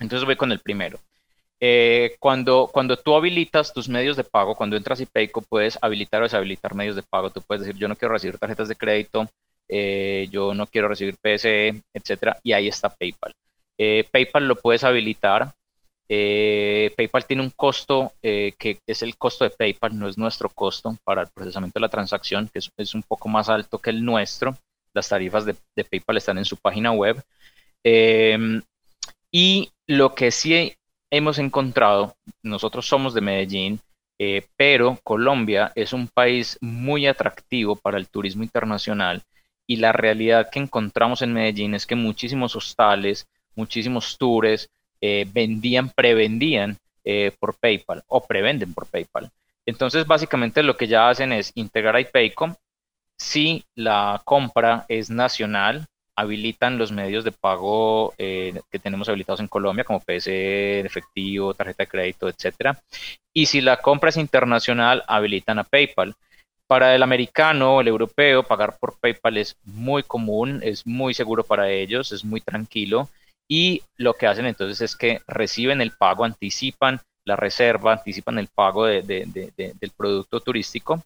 [0.00, 0.98] Entonces voy con el primero.
[1.60, 6.20] Eh, cuando, cuando tú habilitas tus medios de pago, cuando entras y Payco, puedes habilitar
[6.20, 7.30] o deshabilitar medios de pago.
[7.30, 9.28] Tú puedes decir, yo no quiero recibir tarjetas de crédito,
[9.68, 13.32] eh, yo no quiero recibir PSE, etcétera, y ahí está PayPal.
[13.78, 15.54] Eh, PayPal lo puedes habilitar.
[16.06, 21.22] PayPal tiene un costo que es el costo de PayPal, no es nuestro costo para
[21.22, 24.54] el procesamiento de la transacción, que es, un poco más alto que el nuestro.
[24.92, 27.22] Las tarifas de PayPal están en su página web.
[29.36, 30.76] Y lo que sí
[31.10, 33.80] hemos encontrado, nosotros somos de Medellín,
[34.16, 39.24] eh, pero Colombia es un país muy atractivo para el turismo internacional
[39.66, 44.70] y la realidad que encontramos en Medellín es que muchísimos hostales, muchísimos tours
[45.00, 49.32] eh, vendían, prevendían eh, por PayPal o prevenden por PayPal.
[49.66, 52.54] Entonces, básicamente lo que ya hacen es integrar a PayCom
[53.18, 59.48] si la compra es nacional habilitan los medios de pago eh, que tenemos habilitados en
[59.48, 62.80] Colombia, como PC, efectivo, tarjeta de crédito, etcétera.
[63.32, 66.14] Y si la compra es internacional, habilitan a PayPal.
[66.66, 71.70] Para el americano el europeo, pagar por PayPal es muy común, es muy seguro para
[71.70, 73.08] ellos, es muy tranquilo.
[73.48, 78.48] Y lo que hacen entonces es que reciben el pago, anticipan la reserva, anticipan el
[78.48, 81.02] pago del producto turístico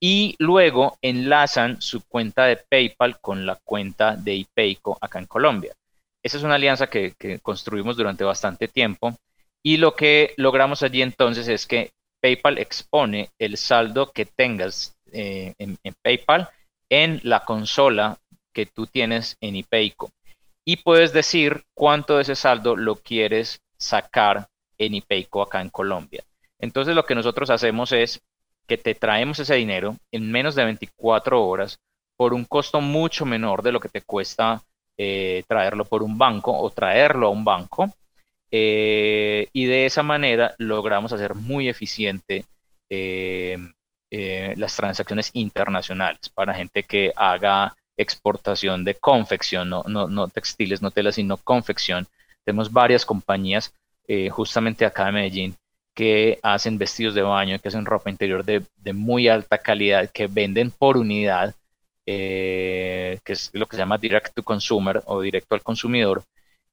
[0.00, 5.74] y luego enlazan su cuenta de PayPal con la cuenta de IPEICO acá en Colombia.
[6.22, 9.16] Esa es una alianza que, construimos durante bastante tiempo
[9.62, 15.54] y lo que logramos allí entonces es que PayPal expone el saldo que tengas eh,
[15.58, 16.50] en, PayPal
[16.90, 18.18] en la consola
[18.52, 20.10] que tú tienes en IPEICO
[20.64, 26.24] y puedes decir cuánto de ese saldo lo quieres sacar en IPEICO acá en Colombia.
[26.58, 28.20] Entonces lo que nosotros hacemos es
[28.66, 31.78] que te traemos ese dinero en menos de 24 horas
[32.16, 34.62] por un costo mucho menor de lo que te cuesta
[34.98, 37.90] eh, traerlo por un banco o traerlo a un banco.
[38.50, 42.44] Eh, y de esa manera logramos hacer muy eficiente
[42.88, 43.58] eh,
[44.56, 50.90] las transacciones internacionales para gente que haga exportación de confección, no, no, no textiles, no
[50.90, 52.06] telas, sino confección.
[52.44, 53.74] Tenemos varias compañías
[54.30, 55.56] justamente acá en Medellín
[55.96, 60.70] que hacen vestidos de baño, que hacen ropa interior de, muy alta calidad, que venden
[60.70, 61.54] por unidad,
[62.04, 66.22] eh, que es lo que se llama direct to consumer o directo al consumidor,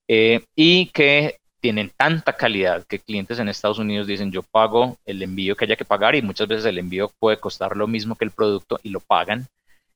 [0.09, 5.23] eh, y que tienen tanta calidad que clientes en Estados Unidos dicen yo pago el
[5.23, 8.25] envío que haya que pagar y muchas veces el envío puede costar lo mismo que
[8.25, 9.47] el producto y lo pagan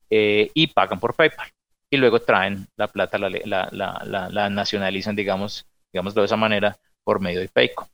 [0.10, 1.50] eh, y pagan por PayPal
[1.90, 7.20] y luego traen la plata, la, la, la, nacionalizan, digamos, digámoslo de esa manera, por
[7.20, 7.90] medio de PayCo.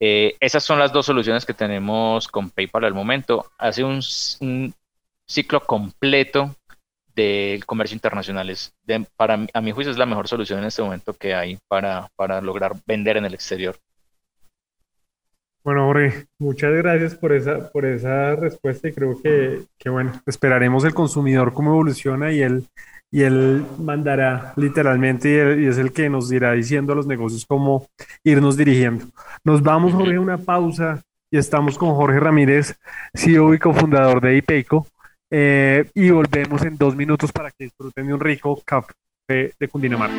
[0.00, 3.50] Eh, esas son las dos soluciones que tenemos con PayPal al momento.
[3.58, 4.02] Hace un,
[5.26, 6.54] ciclo completo
[7.14, 8.50] del comercio internacional.
[8.50, 8.74] Es
[9.16, 12.10] para, a mi juicio es la mejor solución en este momento que hay para,
[12.42, 13.76] lograr vender en el exterior.
[15.62, 20.84] Bueno, Jorge, muchas gracias por esa, por esa respuesta y creo que, que, bueno, esperaremos
[20.84, 22.68] el consumidor cómo evoluciona y él
[23.14, 27.86] y él mandará literalmente y, es el que nos irá diciendo a los negocios cómo
[28.24, 29.06] irnos dirigiendo.
[29.44, 31.00] Nos vamos, Jorge, a una pausa
[31.30, 32.76] y estamos con Jorge Ramírez,
[33.14, 34.88] CEO y cofundador de IPECO,
[35.30, 38.94] eh, y volvemos en dos minutos para que disfruten de un rico café
[39.28, 40.16] de Cundinamarca.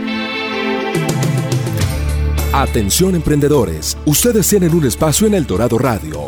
[2.54, 6.28] Atención emprendedores, ustedes tienen un espacio en El Dorado Radio.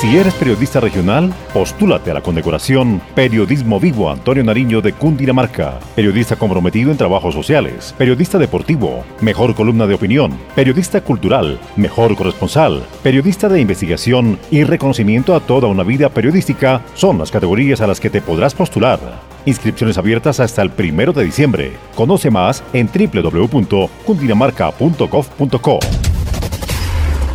[0.00, 5.80] Si eres periodista regional, postúlate a la condecoración Periodismo Vivo Antonio Nariño de Cundinamarca.
[5.94, 12.82] Periodista comprometido en trabajos sociales, periodista deportivo, mejor columna de opinión, periodista cultural, mejor corresponsal,
[13.02, 17.98] periodista de investigación y reconocimiento a toda una vida periodística son las categorías a las
[17.98, 19.00] que te podrás postular.
[19.46, 21.72] Inscripciones abiertas hasta el primero de diciembre.
[21.94, 25.80] Conoce más en www.cundinamarca.gov.co.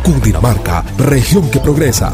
[0.02, 2.12] Cundinamarca, región que progresa.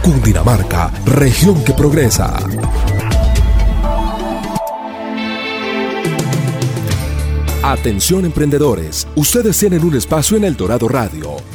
[0.02, 2.40] Cundinamarca, región que progresa.
[7.64, 11.55] Atención emprendedores, ustedes tienen un espacio en El Dorado Radio.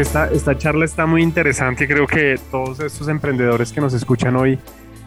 [0.00, 4.34] Esta, esta charla está muy interesante y creo que todos estos emprendedores que nos escuchan
[4.36, 4.58] hoy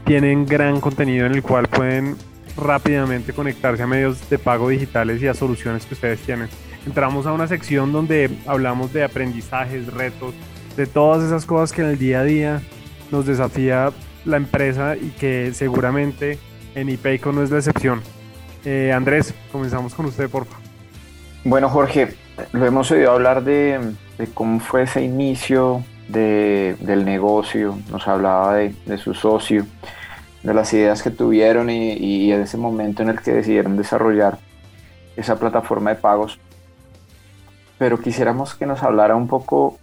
[0.06, 2.16] tienen gran contenido en el cual pueden
[2.58, 6.48] rápidamente conectarse a medios de pago digitales y a soluciones que ustedes tienen.
[6.86, 10.34] Entramos a una sección donde hablamos de aprendizajes, retos,
[10.78, 12.62] de todas esas cosas que en el día a día
[13.12, 13.91] nos desafía
[14.26, 16.38] la empresa y que seguramente
[16.76, 18.02] en IPEICO no es la excepción.
[18.66, 20.64] Eh, Andrés, comenzamos con usted, por favor.
[21.46, 22.16] Bueno, Jorge,
[22.52, 23.80] lo hemos oído hablar de,
[24.34, 29.66] cómo fue ese inicio del negocio, nos hablaba de, su socio,
[30.44, 34.38] de las ideas que tuvieron y, de ese momento en el que decidieron desarrollar
[35.16, 36.40] esa plataforma de pagos.
[37.78, 39.78] Pero quisiéramos que nos hablara un poco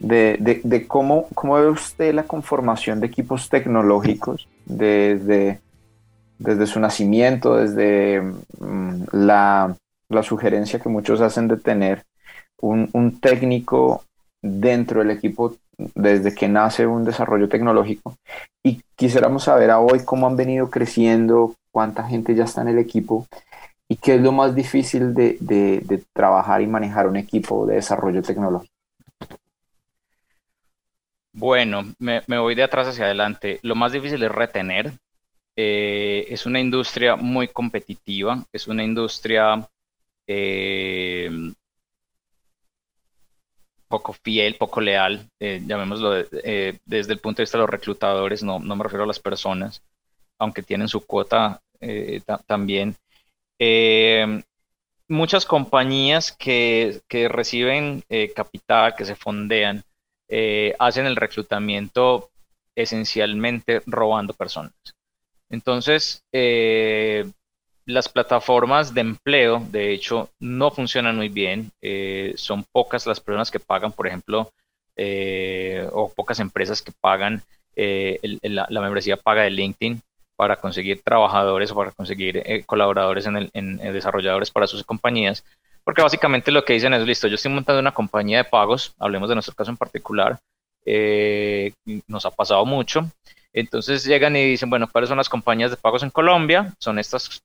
[0.00, 5.60] de, cómo, cómo, ve usted la conformación de equipos tecnológicos desde,
[6.38, 8.20] desde su nacimiento, desde
[8.58, 9.76] mm, la
[10.14, 12.04] la sugerencia que muchos hacen de tener
[12.60, 14.04] un, técnico
[14.42, 15.56] dentro del equipo
[15.94, 18.16] desde que nace un desarrollo tecnológico
[18.62, 22.78] y quisiéramos saber a hoy cómo han venido creciendo, cuánta gente ya está en el
[22.78, 23.26] equipo
[23.88, 28.72] y qué es lo más difícil de, trabajar y manejar un equipo de desarrollo tecnológico.
[31.32, 33.58] Bueno, me, voy de atrás hacia adelante.
[33.62, 34.92] Lo más difícil es retener.
[35.56, 39.68] Eh, es una industria muy competitiva, es una industria
[40.26, 41.30] eh,
[43.88, 48.42] poco fiel, poco leal, eh, llamémoslo eh, desde el punto de vista de los reclutadores,
[48.42, 49.82] no, no, me refiero a las personas,
[50.38, 51.60] aunque tienen su cuota
[52.46, 52.96] también.
[55.08, 58.02] muchas compañías que, que reciben
[58.34, 59.84] capital, que se fondean,
[60.78, 62.30] hacen el reclutamiento
[62.74, 64.72] esencialmente robando personas.
[65.50, 66.24] Entonces,
[67.86, 71.70] las plataformas de empleo, de hecho, no funcionan muy bien.
[71.82, 74.50] Eh, son pocas las personas que pagan, por ejemplo,
[74.96, 77.42] eh, o pocas empresas que pagan
[77.76, 80.00] eh, la, membresía paga de LinkedIn
[80.36, 85.44] para conseguir trabajadores o para conseguir colaboradores en, en, desarrolladores para sus compañías.
[85.84, 89.28] Porque básicamente lo que dicen es, listo, yo estoy montando una compañía de pagos, hablemos
[89.28, 90.38] de nuestro caso en particular,
[92.06, 93.10] nos ha pasado mucho.
[93.52, 96.74] Entonces llegan y dicen, bueno, ¿cuáles son las compañías de pagos en Colombia?
[96.80, 97.42] Son estas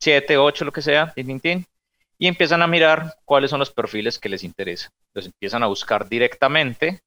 [0.00, 4.44] 7, 8, lo que sea, y empiezan a mirar cuáles son los perfiles que les
[4.44, 4.90] interesan.
[5.14, 7.00] Los empiezan a buscar directamente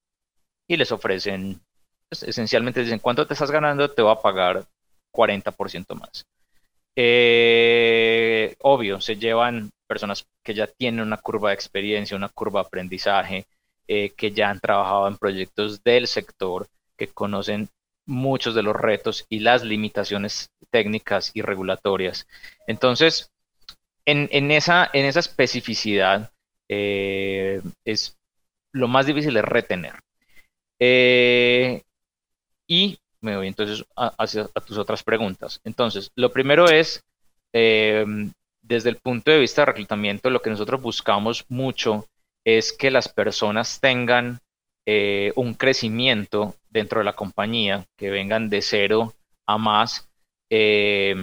[0.68, 1.60] y les ofrecen,
[2.10, 3.90] pues, esencialmente dicen, ¿cuánto te estás ganando?
[3.90, 4.66] Te voy a pagar
[5.12, 6.26] 40% más.
[6.96, 12.68] Eh, obvio, se llevan personas que ya tienen una curva de experiencia, una curva de
[12.68, 13.46] aprendizaje,
[13.88, 16.68] eh, que ya han trabajado en proyectos del sector,
[16.98, 17.70] que conocen
[18.06, 22.28] muchos de los retos y las limitaciones técnicas y regulatorias.
[22.68, 23.32] Entonces,
[24.06, 26.32] en, esa, en esa especificidad,
[26.70, 28.18] eh, es
[28.74, 29.94] lo más difícil es retener.
[30.80, 31.84] Eh,
[32.68, 35.62] y me voy entonces hacia tus otras preguntas.
[35.64, 37.04] Entonces, lo primero es,
[37.54, 38.06] eh,
[38.62, 42.08] desde el punto de vista de reclutamiento, lo que nosotros buscamos mucho
[42.44, 44.40] es que las personas tengan
[44.86, 49.14] eh, un crecimiento dentro de la compañía, que vengan de cero
[49.46, 50.10] a más,
[50.50, 51.16] eh,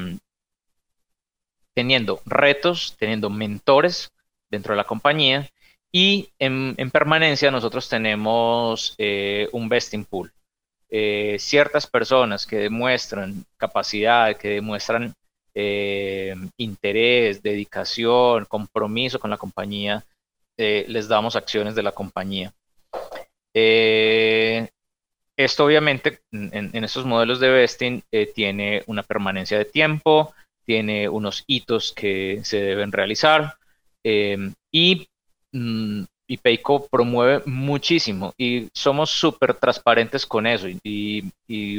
[1.75, 4.13] teniendo retos, teniendo mentores
[4.51, 5.49] dentro de la compañía
[5.93, 8.97] y en, permanencia nosotros tenemos
[9.53, 10.33] un vesting pool.
[10.93, 15.15] Eh, ciertas personas que demuestran capacidad, que demuestran
[15.55, 20.05] eh, interés, dedicación, compromiso con la compañía,
[20.57, 22.53] eh, les damos acciones de la compañía.
[25.37, 28.03] Esto obviamente en, estos modelos de vesting
[28.35, 30.35] tiene una permanencia de tiempo,
[30.65, 33.57] tiene unos hitos que se deben realizar
[34.03, 35.09] y
[35.53, 36.39] mm, y
[36.89, 41.25] promueve muchísimo y somos súper transparentes con eso y,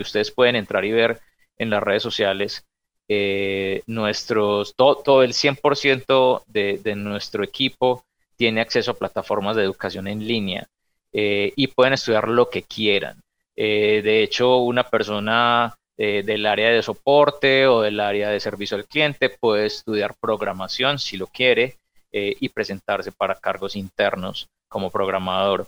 [0.01, 1.21] ustedes pueden entrar y ver
[1.57, 2.65] en las redes sociales
[3.07, 8.03] eh, nuestros, todo, el 100% de, nuestro equipo
[8.35, 10.67] tiene acceso a plataformas de educación en línea
[11.13, 13.21] eh, y pueden estudiar lo que quieran.
[13.55, 18.87] Eh, de hecho, una persona del área de soporte o del área de servicio al
[18.87, 21.77] cliente puede estudiar programación si lo quiere
[22.13, 25.67] eh, y presentarse para cargos internos como programador.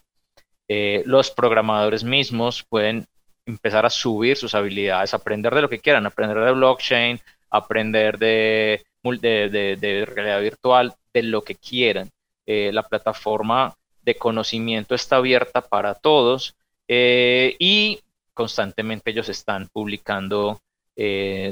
[0.68, 3.06] Eh, los programadores mismos pueden
[3.46, 8.84] empezar a subir sus habilidades, aprender de lo que quieran, aprender de blockchain, aprender de,
[9.02, 12.10] de, realidad virtual, de lo que quieran.
[12.46, 13.74] Eh, la plataforma
[14.04, 16.56] de conocimiento está abierta para todos
[16.88, 18.00] y
[18.34, 20.60] constantemente ellos están publicando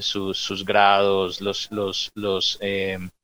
[0.01, 2.59] sus, sus, grados, los, los, los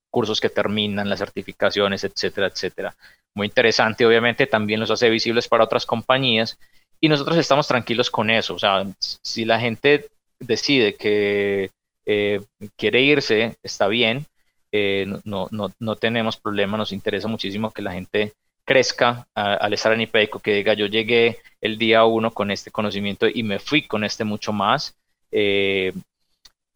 [0.10, 2.96] cursos que terminan, las certificaciones, etcétera, etcétera.
[3.36, 6.58] Muy interesante, obviamente también los hace visibles para otras compañías
[7.00, 8.56] y nosotros estamos tranquilos con eso.
[8.56, 10.10] O sea, si la gente
[10.40, 11.70] decide que
[12.06, 12.42] eh,
[12.76, 14.26] quiere irse, está bien,
[14.72, 18.34] eh, no, no, no, tenemos problema, nos interesa muchísimo que la gente
[18.68, 23.26] crezca al estar en IPECO, que diga yo llegué el día uno con este conocimiento
[23.34, 24.94] y me fui con este mucho más.
[25.32, 25.94] Eh,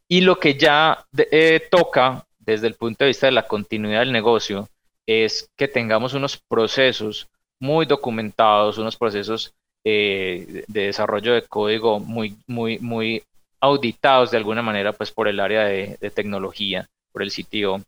[0.07, 1.05] y lo que ya
[1.69, 4.69] toca desde el punto de vista de la continuidad del negocio
[5.05, 7.27] es que tengamos unos procesos
[7.59, 13.21] muy documentados, unos procesos eh, de desarrollo de código muy, muy, muy
[13.59, 17.83] auditados de alguna manera pues por el área de, de tecnología, por el sitio,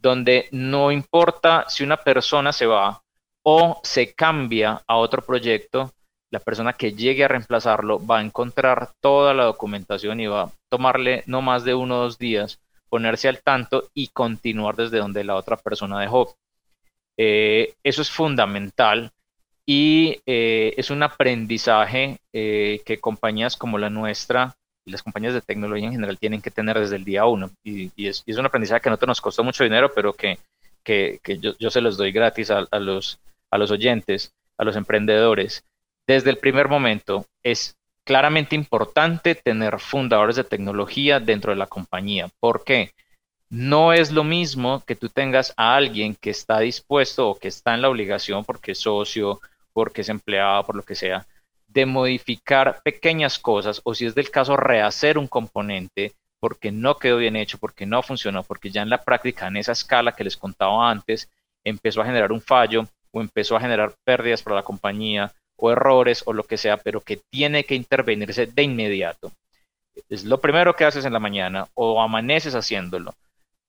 [0.00, 3.01] donde no importa si una persona se va
[3.44, 5.92] o se cambia a otro proyecto,
[6.30, 10.52] la persona que llegue a reemplazarlo va a encontrar toda la documentación y va a
[10.70, 15.24] tomarle no más de uno o dos días ponerse al tanto y continuar desde donde
[15.24, 16.34] la otra persona dejó.
[17.18, 19.12] Eh, eso es fundamental
[19.66, 25.40] y eh, es un aprendizaje eh, que compañías como la nuestra y las compañías de
[25.40, 27.50] tecnología en general tienen que tener desde el día uno.
[27.62, 30.38] Y, es, un aprendizaje que no nos costó mucho dinero, pero que,
[31.40, 33.20] yo, se los doy gratis a, los,
[33.52, 35.64] a los oyentes, a los emprendedores.
[36.06, 42.28] Desde el primer momento es claramente importante tener fundadores de tecnología dentro de la compañía.
[42.40, 42.92] ¿Por qué?
[43.50, 47.74] No es lo mismo que tú tengas a alguien que está dispuesto o que está
[47.74, 49.40] en la obligación porque es socio,
[49.72, 51.26] porque es empleado, por lo que sea,
[51.68, 57.18] de modificar pequeñas cosas o si es del caso rehacer un componente porque no quedó
[57.18, 60.36] bien hecho, porque no funcionó, porque ya en la práctica, en esa escala que les
[60.36, 61.30] contaba antes,
[61.62, 66.22] empezó a generar un fallo o empezó a generar pérdidas para la compañía o errores
[66.26, 69.32] o lo que sea, pero que tiene que intervenirse de inmediato.
[70.08, 73.14] Es lo primero que haces en la mañana o amaneces haciéndolo.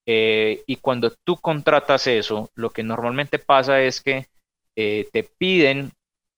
[0.05, 4.27] Eh, y cuando tú contratas eso, lo que normalmente pasa es que
[4.75, 5.91] eh, te piden,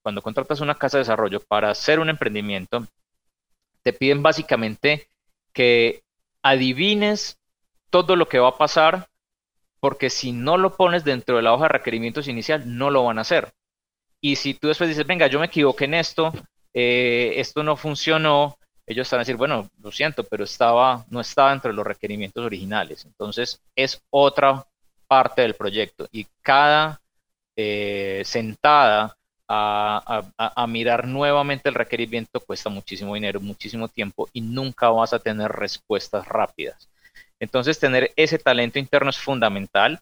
[0.03, 2.85] cuando contratas una casa de desarrollo para hacer un emprendimiento,
[3.81, 5.07] te piden básicamente
[5.53, 6.03] que
[6.43, 7.37] adivines
[7.89, 9.07] todo lo que va a pasar,
[9.85, 13.19] porque si no lo pones dentro de la hoja de requerimientos inicial, no lo van
[13.19, 13.53] a hacer.
[14.19, 16.33] Y si tú después dices, venga, yo me equivoqué en esto,
[16.73, 18.57] eh, esto no funcionó,
[18.87, 23.05] ellos están a decir, bueno, lo siento, pero estaba, no estaba entre los requerimientos originales.
[23.05, 24.65] Entonces, es otra
[25.07, 26.07] parte del proyecto.
[26.11, 26.99] Y cada
[27.55, 29.15] eh, sentada
[29.47, 35.19] a, a, mirar nuevamente el requerimiento cuesta muchísimo dinero, muchísimo tiempo y nunca vas a
[35.19, 36.89] tener respuestas rápidas.
[37.39, 40.01] Entonces, tener ese talento interno es fundamental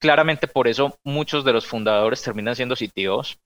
[0.00, 3.38] claramente por eso muchos de los fundadores terminan siendo CTOs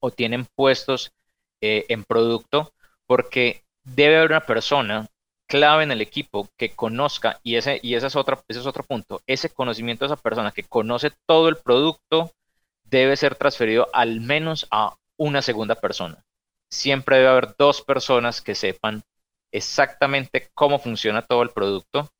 [0.00, 1.12] o tienen puestos
[1.60, 2.72] eh, en producto
[3.06, 5.08] porque debe haber una persona
[5.46, 8.84] clave en el equipo que conozca, y ese, y ese, es, otro, ese es otro
[8.84, 12.30] punto, ese conocimiento de esa persona que conoce todo el producto
[12.84, 16.22] debe ser transferido al menos a una segunda persona.
[16.70, 19.02] siempre debe haber dos personas que sepan
[19.52, 22.10] exactamente cómo funciona todo el producto,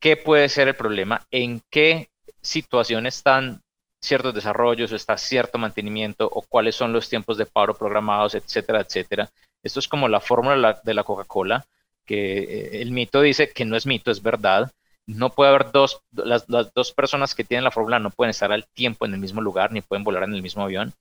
[0.00, 2.10] qué puede ser el problema, en qué
[2.40, 3.62] situación están
[4.00, 8.80] ciertos desarrollos o está cierto mantenimiento o cuáles son los tiempos de paro programados, etcétera,
[8.80, 9.30] etcétera.
[9.62, 11.64] Esto es como la fórmula de la Coca-Cola,
[12.04, 14.72] que eh, el mito dice que no es mito, es verdad.
[15.06, 18.52] No puede haber dos, las, las dos personas que tienen la fórmula no pueden estar
[18.52, 20.92] al tiempo en el mismo lugar ni pueden volar en el mismo avión.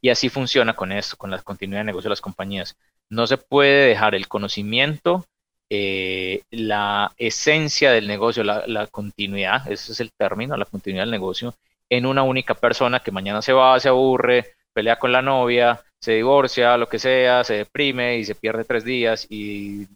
[0.00, 2.76] Y así funciona con esto, con la continuidad de negocio de las compañías.
[3.10, 5.24] No se puede dejar el conocimiento,
[5.70, 11.54] eh, la esencia del negocio, la, continuidad, ese es el término, la continuidad del negocio,
[11.90, 16.12] en una única persona que mañana se va, se aburre, pelea con la novia, se
[16.12, 19.86] divorcia, lo que sea, se deprime y se pierde tres días y,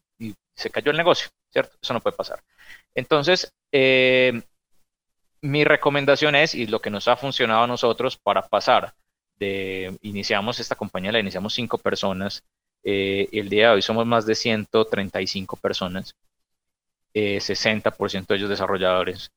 [0.55, 1.77] se cayó el negocio, ¿cierto?
[1.83, 2.41] Eso no puede pasar.
[2.95, 4.43] Entonces, eh,
[5.41, 8.93] mi recomendación es, y lo que nos ha funcionado a nosotros para pasar
[9.39, 12.45] de, iniciamos esta compañía, la iniciamos cinco personas,
[12.85, 16.15] eh, el día de hoy somos más de 135 personas,
[17.15, 19.31] 60% eh, de ellos desarrolladores,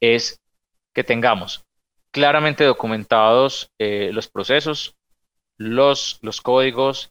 [0.00, 0.40] es
[0.94, 1.62] que tengamos
[2.10, 4.96] claramente documentados eh, los procesos,
[5.56, 7.10] los, los códigos,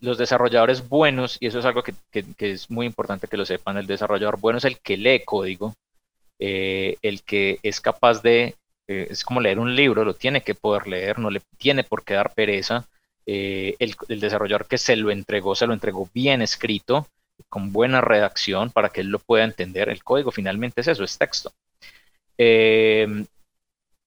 [0.00, 1.94] los desarrolladores buenos, y eso es algo que,
[2.38, 5.74] es muy importante que lo sepan, el desarrollador bueno es el que lee código,
[6.38, 8.56] el que es capaz de,
[8.88, 12.14] es como leer un libro, lo tiene que poder leer, no le tiene por qué
[12.14, 12.88] dar pereza,
[13.32, 17.06] eh, el, desarrollador que se lo entregó, se lo entregó bien escrito,
[17.48, 19.88] con buena redacción para que él lo pueda entender.
[19.88, 21.52] El código finalmente es eso, es texto.
[22.36, 23.06] Eh,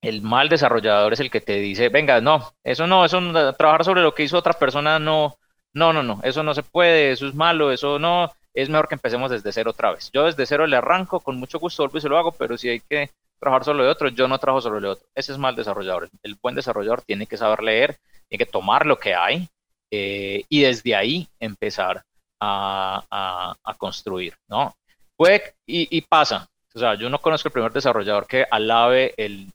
[0.01, 3.85] el mal desarrollador es el que te dice, venga, no, eso no, eso no, trabajar
[3.85, 5.37] sobre lo que hizo otra persona, no,
[5.73, 8.95] no, no, no, eso no se puede, eso es malo, eso no, es mejor que
[8.95, 10.11] empecemos desde cero otra vez.
[10.11, 12.67] Yo desde cero le arranco, con mucho gusto vuelvo y se lo hago, pero si
[12.67, 13.09] hay que
[13.43, 15.05] trabajar sobre otro, yo no trabajo sobre el otro.
[15.13, 16.09] Ese es mal desarrollador.
[16.23, 17.97] El buen desarrollador tiene que saber leer,
[18.29, 19.49] tiene que tomar lo que hay
[19.91, 22.03] eh, y desde ahí empezar
[22.39, 24.75] a, construir, ¿no?
[25.15, 29.51] Puede, y, pasa, o sea, yo no conozco el primer desarrollador que alabe el,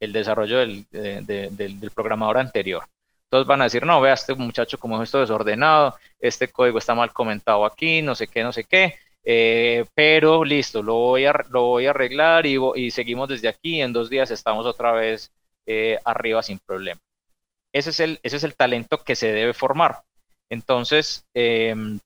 [0.00, 2.84] desarrollo del, del, programador anterior.
[3.28, 7.12] Todos van a decir, no, vea este muchacho como esto desordenado, este código está mal
[7.12, 8.94] comentado aquí, no sé qué, no sé qué,
[9.28, 13.92] eh, pero listo, lo voy a, lo voy a arreglar y, seguimos desde aquí, en
[13.92, 15.32] dos días estamos otra vez
[15.66, 17.00] eh, arriba sin problema.
[17.72, 20.02] Ese es el, ese es el talento que se debe formar.
[20.48, 21.98] Entonces, em,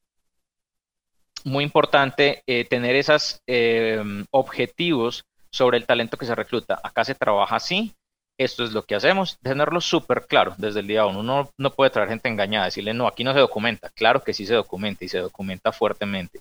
[1.45, 6.81] muy importante eh, tener esos em, objetivos sobre el talento que se recluta.
[6.83, 7.93] Acá se trabaja así,
[8.39, 11.21] esto es lo que hacemos, tenerlo súper claro desde el día uno.
[11.21, 13.91] Uno no puede traer gente engañada, decirle, no, aquí no se documenta.
[13.91, 16.41] Claro que sí se documenta y se documenta fuertemente.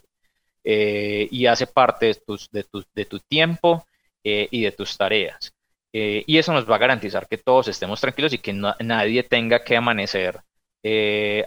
[0.72, 3.84] Eh, y hace parte de, tu, tiempo
[4.22, 5.52] eh, y de tus tareas.
[5.92, 9.64] Eh, y eso nos va a garantizar que todos estemos tranquilos y que nadie tenga
[9.64, 10.40] que amanecer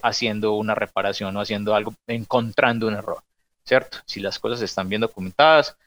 [0.04, 3.24] haciendo una reparación o haciendo algo, encontrando un error,
[3.64, 4.00] ¿cierto?
[4.06, 5.78] Si las cosas están bien documentadas,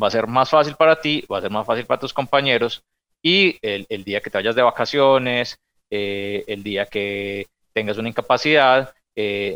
[0.00, 2.84] va a ser más fácil para ti, va a ser más fácil para tus compañeros
[3.20, 5.58] y el, día que te vayas de vacaciones,
[5.90, 8.94] el día que tengas una incapacidad,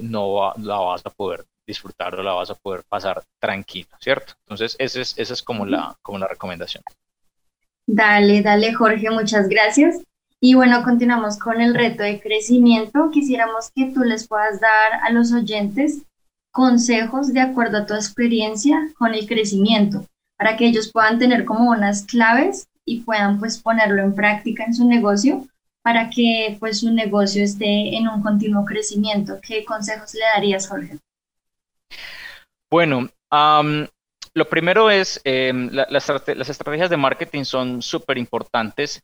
[0.02, 4.34] no la vas a poder disfrutar o la vas a poder pasar tranquilo, ¿cierto?
[4.46, 6.82] Entonces, esa es, esa es como, la, como la recomendación.
[7.86, 10.00] Dale, dale Jorge, muchas gracias.
[10.40, 13.10] Y bueno, continuamos con el reto de crecimiento.
[13.12, 16.02] Quisiéramos que tú les puedas dar a los oyentes
[16.50, 20.04] consejos de acuerdo a tu experiencia con el crecimiento,
[20.36, 24.74] para que ellos puedan tener como unas claves y puedan pues ponerlo en práctica en
[24.74, 25.46] su negocio
[25.82, 29.38] para que pues su negocio esté en un continuo crecimiento.
[29.42, 30.98] ¿Qué consejos le darías, Jorge?
[32.72, 33.10] Bueno,
[34.32, 36.08] lo primero es, em, las
[36.48, 39.02] estrategias de marketing son súper importantes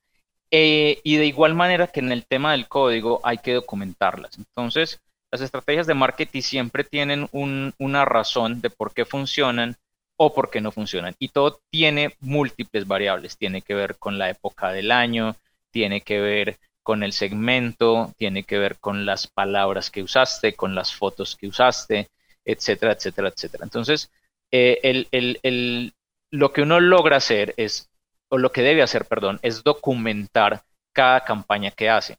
[0.50, 4.38] eh, y de igual manera que en el tema del código hay que documentarlas.
[4.38, 9.76] Entonces, las estrategias de marketing siempre tienen una razón de por qué funcionan
[10.16, 11.14] o por qué no funcionan.
[11.18, 13.36] Y todo tiene múltiples variables.
[13.36, 15.36] Tiene que ver con la época del año,
[15.70, 20.74] tiene que ver con el segmento, tiene que ver con las palabras que usaste, con
[20.74, 22.08] las fotos que usaste,
[22.48, 23.64] etcétera, etcétera, etcétera.
[23.64, 24.10] Entonces,
[24.50, 25.92] eh,
[26.30, 27.90] lo que uno logra hacer es,
[28.30, 32.16] o lo que debe hacer, perdón, es documentar cada campaña que hace.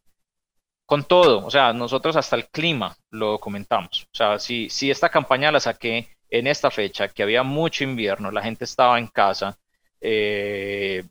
[0.86, 4.04] Con todo, o sea, nosotros hasta el clima lo documentamos.
[4.14, 8.32] O sea, si, si esta campaña la saqué en esta fecha, que había mucho invierno,
[8.32, 9.58] la gente estaba en casa,
[10.02, 11.04] eh,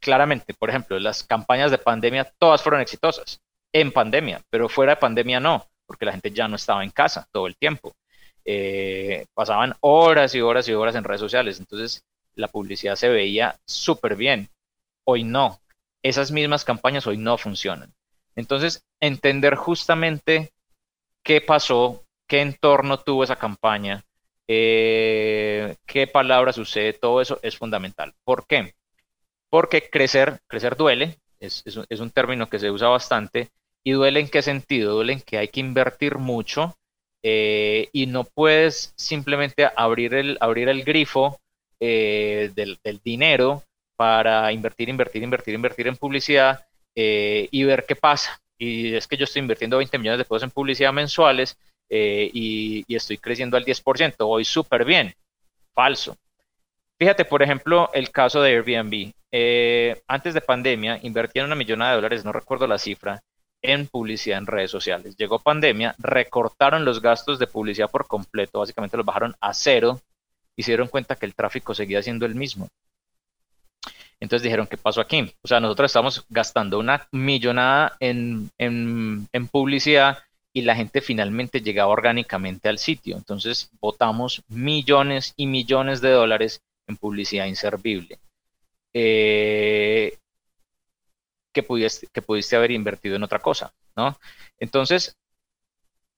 [0.00, 3.40] claramente, por ejemplo, las campañas de pandemia todas fueron exitosas
[3.72, 7.28] en pandemia, pero fuera de pandemia no, porque la gente ya no estaba en casa
[7.32, 7.94] todo el tiempo.
[8.50, 12.02] Eh, pasaban horas y horas y horas en redes sociales, entonces
[12.34, 14.48] la publicidad se veía súper bien.
[15.04, 15.60] Hoy no.
[16.02, 17.92] Esas mismas campañas hoy no funcionan.
[18.36, 20.50] Entonces, entender justamente
[21.22, 24.02] qué pasó, qué entorno tuvo esa campaña,
[24.46, 28.14] eh, qué palabras sucede, todo eso es fundamental.
[28.24, 28.74] ¿Por qué?
[29.50, 31.64] Porque crecer, crecer duele, es,
[32.00, 33.50] un, término que se usa bastante,
[33.84, 36.78] y duele en qué sentido, duele en que hay que invertir mucho
[37.22, 41.38] eh, y no puedes simplemente abrir el, abrir el grifo
[41.80, 43.62] eh, del, dinero
[43.96, 46.64] para invertir, invertir, invertir, invertir en publicidad
[46.94, 48.40] y ver qué pasa.
[48.58, 51.56] Y es que yo estoy invirtiendo 20 millones de pesos en publicidad mensuales
[51.88, 55.14] eh, y, estoy creciendo al 10%, voy súper bien.
[55.74, 56.16] Falso.
[56.98, 59.12] Fíjate, por ejemplo, el caso de Airbnb.
[59.30, 63.22] Eh, antes de pandemia, invertían una millonada de dólares, no recuerdo la cifra,
[63.62, 65.16] en publicidad en redes sociales.
[65.16, 70.00] Llegó pandemia, recortaron los gastos de publicidad por completo, básicamente los bajaron a cero
[70.56, 72.68] y se dieron cuenta que el tráfico seguía siendo el mismo.
[74.20, 75.32] Entonces dijeron, ¿qué pasó aquí?
[75.42, 80.18] O sea, nosotros estamos gastando una millonada en, en, en publicidad
[80.52, 83.16] y la gente finalmente llegaba orgánicamente al sitio.
[83.16, 88.18] Entonces votamos millones y millones de dólares en publicidad inservible.
[88.92, 90.18] Eh,
[91.52, 94.18] que, pudiste, que pudiste haber invertido en otra cosa, ¿no?
[94.58, 95.16] Entonces,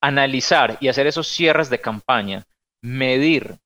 [0.00, 2.44] analizar y hacer esos cierres de campaña,
[2.82, 3.58] medir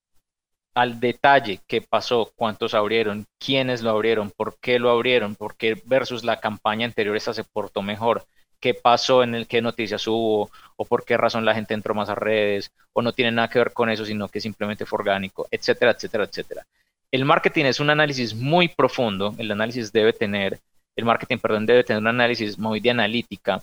[0.74, 5.80] al detalle qué pasó, cuántos abrieron, quiénes lo abrieron, por qué lo abrieron, por qué
[5.84, 8.26] versus la campaña anterior se portó mejor,
[8.60, 12.08] qué pasó en el qué noticias hubo o por qué razón la gente entró más
[12.08, 15.46] a redes o no tiene nada que ver con eso, sino que simplemente fue orgánico,
[15.50, 16.66] etcétera, etcétera, etcétera.
[17.12, 20.58] El marketing es un análisis muy profundo, el análisis debe tener,
[20.96, 23.62] el marketing, perdón, debe tener un análisis muy de analítica,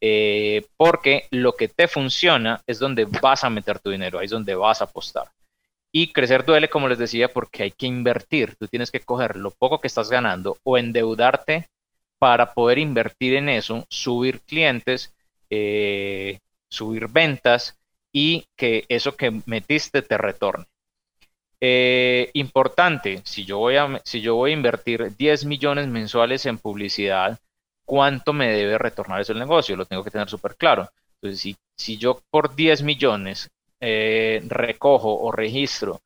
[0.00, 4.30] eh, porque lo que te funciona es donde vas a meter tu dinero, ahí es
[4.30, 5.28] donde vas a apostar.
[5.92, 8.54] Y crecer duele, como les decía, porque hay que invertir.
[8.56, 11.66] Tú tienes que coger lo poco que estás ganando o endeudarte
[12.18, 15.14] para poder invertir en eso, subir clientes,
[15.50, 17.78] eh, subir ventas
[18.12, 20.66] y que eso que metiste te retorne.
[21.60, 26.58] Eh, importante, si yo, voy a, si yo voy a invertir 10 millones mensuales en
[26.58, 27.38] publicidad,
[27.84, 29.76] ¿cuánto me debe retornar eso el negocio?
[29.76, 30.88] Lo tengo que tener súper claro.
[31.14, 33.50] Entonces, si, si, yo por 10 millones
[33.80, 36.00] eh, recojo o registro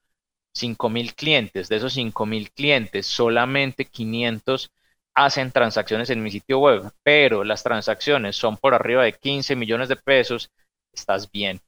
[0.54, 4.70] 5 mil clientes, de esos 5 mil clientes, solamente 500
[5.14, 9.88] hacen transacciones en mi sitio web, pero las transacciones son por arriba de 15 millones
[9.88, 10.50] de pesos,
[10.92, 11.60] estás bien.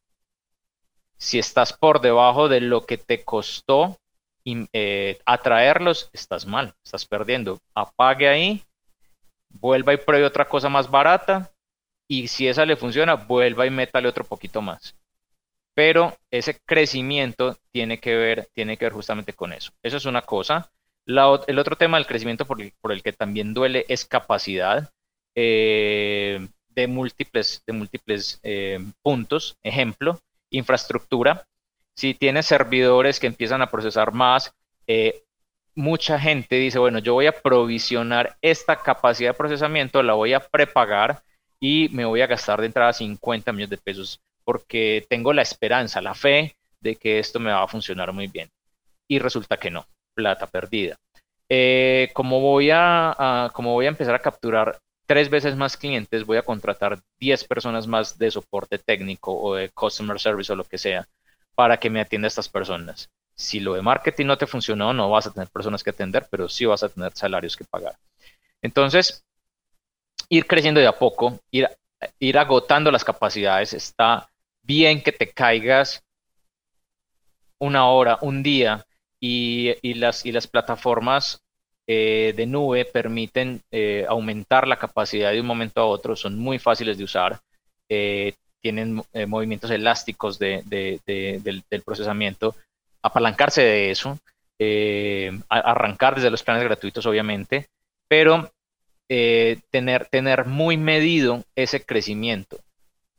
[1.24, 3.96] Si estás por debajo de lo que te costó
[4.44, 7.58] eh, atraerlos, estás mal, estás perdiendo.
[7.74, 8.62] Apague ahí,
[9.48, 11.50] vuelva y pruebe otra cosa más barata
[12.06, 14.94] y si esa le funciona, vuelva y métale otro poquito más.
[15.74, 19.72] Pero ese crecimiento tiene que ver, tiene que ver justamente con eso.
[19.82, 20.70] Eso es una cosa
[21.06, 24.90] el otro tema del crecimiento por el, que también duele es capacidad
[25.34, 29.56] eh, de múltiples, de múltiples eh, puntos.
[29.62, 30.20] Ejemplo,
[30.56, 31.46] infraestructura.
[31.96, 34.52] Si tienes servidores que empiezan a procesar más,
[34.86, 35.22] eh,
[35.74, 40.40] mucha gente dice, bueno, yo voy a provisionar esta capacidad de procesamiento, la voy a
[40.40, 41.22] prepagar
[41.60, 46.00] y me voy a gastar de entrada 50 millones de pesos porque tengo la esperanza,
[46.00, 48.50] la fe de que esto me va a funcionar muy bien.
[49.08, 50.96] Y resulta que no plata perdida.
[51.48, 56.42] Eh, voy a, como voy a empezar a capturar tres veces más clientes, voy a
[56.42, 61.06] contratar 10 personas más de soporte técnico o de customer service o lo que sea
[61.54, 63.10] para que me atienda a estas personas.
[63.34, 66.48] Si lo de marketing no te funcionó, no vas a tener personas que atender, pero
[66.48, 67.96] sí vas a tener salarios que pagar.
[68.62, 69.24] Entonces,
[70.28, 71.68] ir creciendo de a poco, ir,
[72.18, 74.28] ir agotando las capacidades, está
[74.62, 76.02] bien que te caigas
[77.58, 78.86] una hora, un día,
[79.26, 81.42] y, las, y las plataformas
[81.86, 86.58] eh, de nube permiten eh, aumentar la capacidad de un momento a otro, son muy
[86.58, 87.40] fáciles de usar,
[87.88, 88.32] eh,
[88.62, 90.62] tienen movimientos elásticos de,
[91.04, 92.56] del, procesamiento,
[93.02, 94.18] apalancarse de eso,
[95.50, 97.66] arrancar desde los planes gratuitos obviamente,
[98.08, 98.50] pero
[99.06, 102.56] tener, tener muy medido ese crecimiento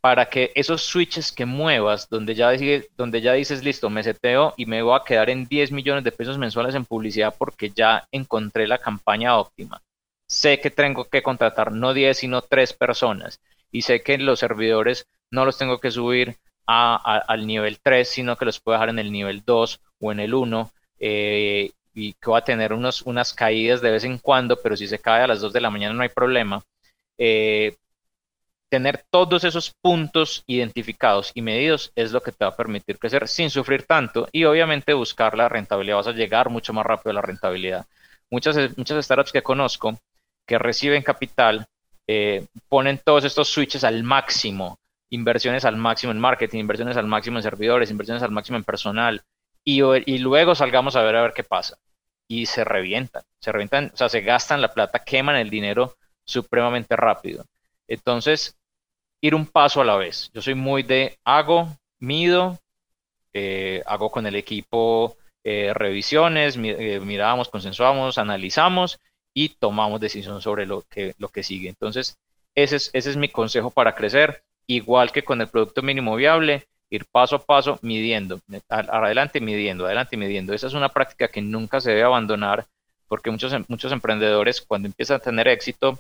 [0.06, 2.52] para que esos switches que muevas, donde ya,
[2.96, 6.12] donde ya dices, listo, me seteo y me voy a quedar en 10 millones de
[6.12, 9.82] pesos mensuales en publicidad porque ya encontré la campaña óptima.
[10.28, 13.42] Sé que tengo que contratar no 10, sino 3 personas.
[13.72, 16.38] Y sé que los servidores no los tengo que subir
[16.68, 20.36] al nivel 3, sino que los puedo dejar en el nivel 2 o en el
[20.36, 20.72] 1.
[21.00, 24.86] Eh, y que va a tener unos, unas caídas de vez en cuando, pero si
[24.88, 26.62] se cae a las 2 de la mañana no hay problema.
[27.18, 27.76] Eh,
[28.70, 33.28] tener todos esos puntos identificados y medidos es lo que te va a permitir crecer
[33.28, 35.98] sin sufrir tanto y obviamente buscar la rentabilidad.
[35.98, 37.86] Vas a llegar mucho más rápido a la rentabilidad.
[38.30, 39.98] Muchas, muchas startups que conozco
[40.46, 41.68] que reciben capital
[42.08, 44.78] eh, ponen todos estos switches al máximo,
[45.10, 49.24] inversiones al máximo en marketing, inversiones al máximo en servidores, inversiones al máximo en personal,
[49.64, 51.78] y, y luego salgamos a ver a ver qué pasa.
[52.28, 56.96] Y se revientan, se revientan, o sea, se gastan la plata, queman el dinero supremamente
[56.96, 57.46] rápido.
[57.88, 58.58] Entonces,
[59.22, 60.30] ir un paso a la vez.
[60.34, 61.70] Yo soy muy de hago,
[62.00, 62.60] mido,
[63.34, 69.00] eh, hago con el equipo eh, revisiones, eh, miramos, consensuamos, analizamos
[69.34, 71.70] y tomamos decisión sobre lo que, lo que sigue.
[71.70, 72.18] Entonces,
[72.56, 76.66] ese es, ese es mi consejo para crecer, igual que con el producto mínimo viable,
[76.90, 80.54] ir paso a paso midiendo, adelante midiendo, adelante midiendo.
[80.54, 82.66] Esa es una práctica que nunca se debe abandonar
[83.08, 86.00] porque muchos, muchos emprendedores cuando empiezan a tener éxito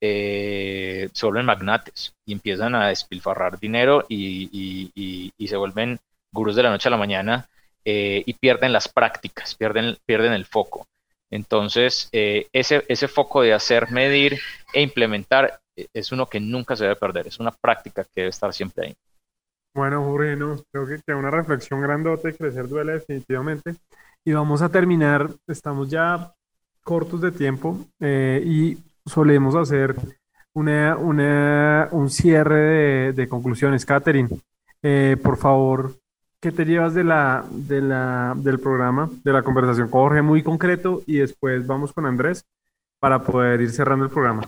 [0.00, 4.50] eh, se vuelven magnates y empiezan a despilfarrar dinero y,
[5.36, 5.98] y, se vuelven
[6.32, 7.48] gurús de la noche a la mañana
[7.84, 10.86] eh, y pierden las prácticas, pierden, pierden el foco.
[11.30, 14.38] Entonces, eh, ese, ese foco de hacer, medir
[14.72, 18.30] e implementar eh, es uno que nunca se debe perder, es una práctica que debe
[18.30, 18.94] estar siempre ahí.
[19.74, 20.36] Bueno, Jorge,
[20.72, 23.76] creo que, una reflexión grandote, crecer duele definitivamente.
[24.24, 26.32] Y vamos a terminar, estamos ya
[26.82, 29.96] cortos de tiempo y solemos hacer
[30.52, 33.86] una, una, un cierre de, de conclusiones.
[33.86, 34.28] Catherine,
[35.22, 35.94] por favor,
[36.40, 40.42] ¿Qué te llevas de la, de la, del programa, de la conversación con Jorge muy
[40.42, 42.44] concreto y después vamos con Andrés
[43.00, 44.42] para poder ir cerrando el programa?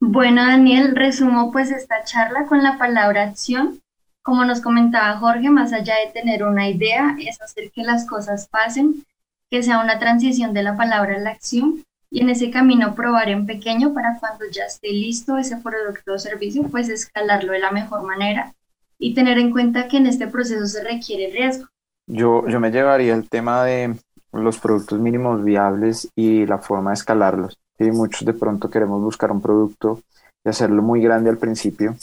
[0.00, 3.80] Bueno, Daniel, resumo pues esta charla con la palabra acción.
[4.22, 8.48] Como nos comentaba Jorge, más allá de tener una idea, es hacer que las cosas
[8.48, 9.06] pasen,
[9.48, 13.28] que sea una transición de la palabra a la acción y en ese camino probar
[13.28, 17.72] en pequeño para cuando ya esté listo ese producto o servicio, pues escalarlo de la
[17.72, 18.54] mejor manera
[18.98, 21.66] y tener en cuenta que en este proceso se requiere riesgo.
[22.06, 23.96] Yo, yo me llevaría el tema de
[24.32, 27.58] los productos mínimos viables y la forma de escalarlos.
[27.78, 30.00] Y muchos de pronto queremos buscar un producto
[30.44, 31.96] y hacerlo muy grande al principio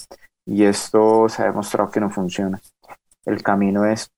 [0.45, 2.59] y esto se ha demostrado que no funciona.
[3.25, 4.09] El camino es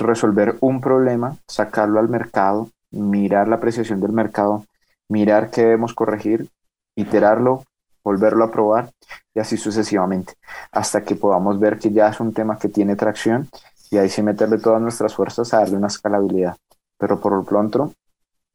[0.00, 4.64] resolver un problema, sacarlo al mercado, mirar la apreciación del mercado,
[5.14, 6.48] mirar qué debemos corregir,
[6.96, 7.62] iterarlo,
[8.02, 8.90] volverlo a probar
[9.32, 10.34] y así sucesivamente,
[10.72, 13.48] hasta que podamos ver que ya es un tema que tiene tracción
[13.92, 16.56] y ahí sí meterle todas nuestras fuerzas a darle una escalabilidad.
[16.98, 17.92] Pero por lo pronto,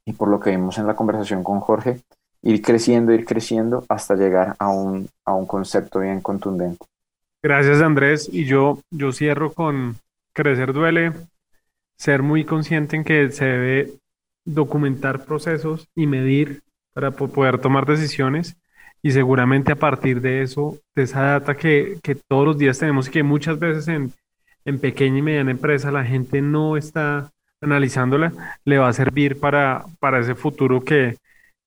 [0.03, 2.01] y por lo que vimos en la conversación con Jorge,
[2.41, 6.85] ir creciendo, ir creciendo hasta llegar a un, a un concepto bien contundente.
[7.41, 8.29] Gracias Andrés.
[8.29, 9.95] Y yo, yo cierro con
[10.33, 11.13] crecer duele,
[11.97, 13.93] ser muy consciente en que se debe
[14.53, 16.61] documentar procesos y medir
[16.93, 18.57] para poder tomar decisiones
[19.01, 23.07] y seguramente a partir de eso, de esa data que, que todos los días tenemos
[23.07, 24.11] y que muchas veces en,
[24.65, 27.31] en, pequeña y mediana empresa la gente no está
[27.61, 28.33] analizándola,
[28.65, 31.17] le va a servir para, para ese futuro que,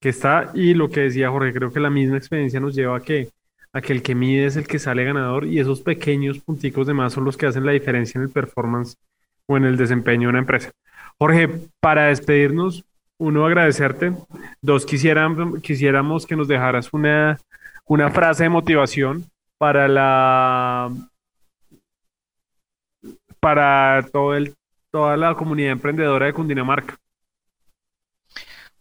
[0.00, 0.50] que está.
[0.54, 3.30] Y lo que decía Jorge, creo que la misma experiencia nos lleva a que,
[3.72, 6.94] a que el que mide es el que sale ganador y esos pequeños punticos de
[6.94, 8.96] más son los que hacen la diferencia en el performance
[9.46, 10.70] o en el desempeño de una empresa.
[11.18, 11.48] Jorge,
[11.80, 12.84] para despedirnos,
[13.18, 14.12] uno, agradecerte.
[14.60, 17.38] Dos, quisiéramos que nos dejaras una,
[17.86, 19.24] una frase de motivación
[19.58, 20.90] para la
[23.38, 24.54] para todo el,
[24.90, 26.96] toda la comunidad emprendedora de Cundinamarca.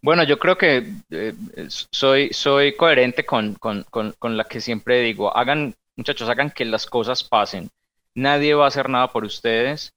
[0.04, 1.34] Bueno, yo creo que eh,
[1.68, 5.36] soy, soy coherente con, con, con, la que siempre digo.
[5.36, 7.70] Hagan, muchachos, hagan que las cosas pasen.
[8.16, 9.94] Nadie va a hacer nada por ustedes.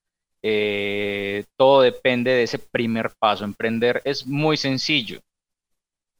[0.46, 3.44] Eh, todo depende de ese primer paso.
[3.44, 5.20] Emprender es muy sencillo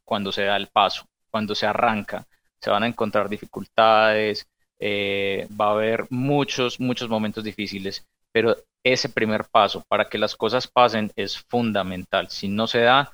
[0.03, 2.25] cuando se da el paso, cuando se arranca.
[2.59, 4.47] Se van a encontrar dificultades,
[4.79, 10.35] eh, va a haber muchos, muchos momentos difíciles, pero ese primer paso para que las
[10.35, 12.27] cosas pasen es fundamental.
[12.31, 13.11] Si no se da,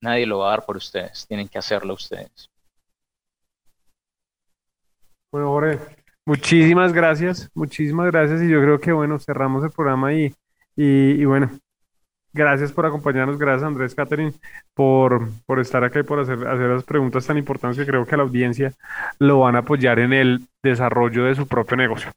[0.00, 2.48] nadie lo va a dar por ustedes, tienen que hacerlo ustedes.
[5.30, 10.34] Bueno, Jorge, Muchísimas gracias, muchísimas gracias y yo creo que bueno, cerramos el programa y,
[10.74, 11.48] y, bueno,
[12.32, 14.32] gracias por acompañarnos, gracias Andrés Catherine
[14.74, 18.16] por, por estar acá y por hacer, hacer las preguntas tan importantes que creo que
[18.16, 18.72] la audiencia
[19.20, 22.10] lo van a apoyar en el desarrollo de su propio negocio.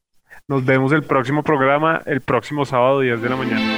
[0.48, 3.78] Nos vemos el próximo programa, el próximo sábado 10 de la mañana.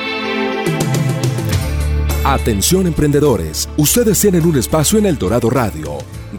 [2.24, 6.21] Atención emprendedores, ustedes tienen un espacio en El Dorado Radio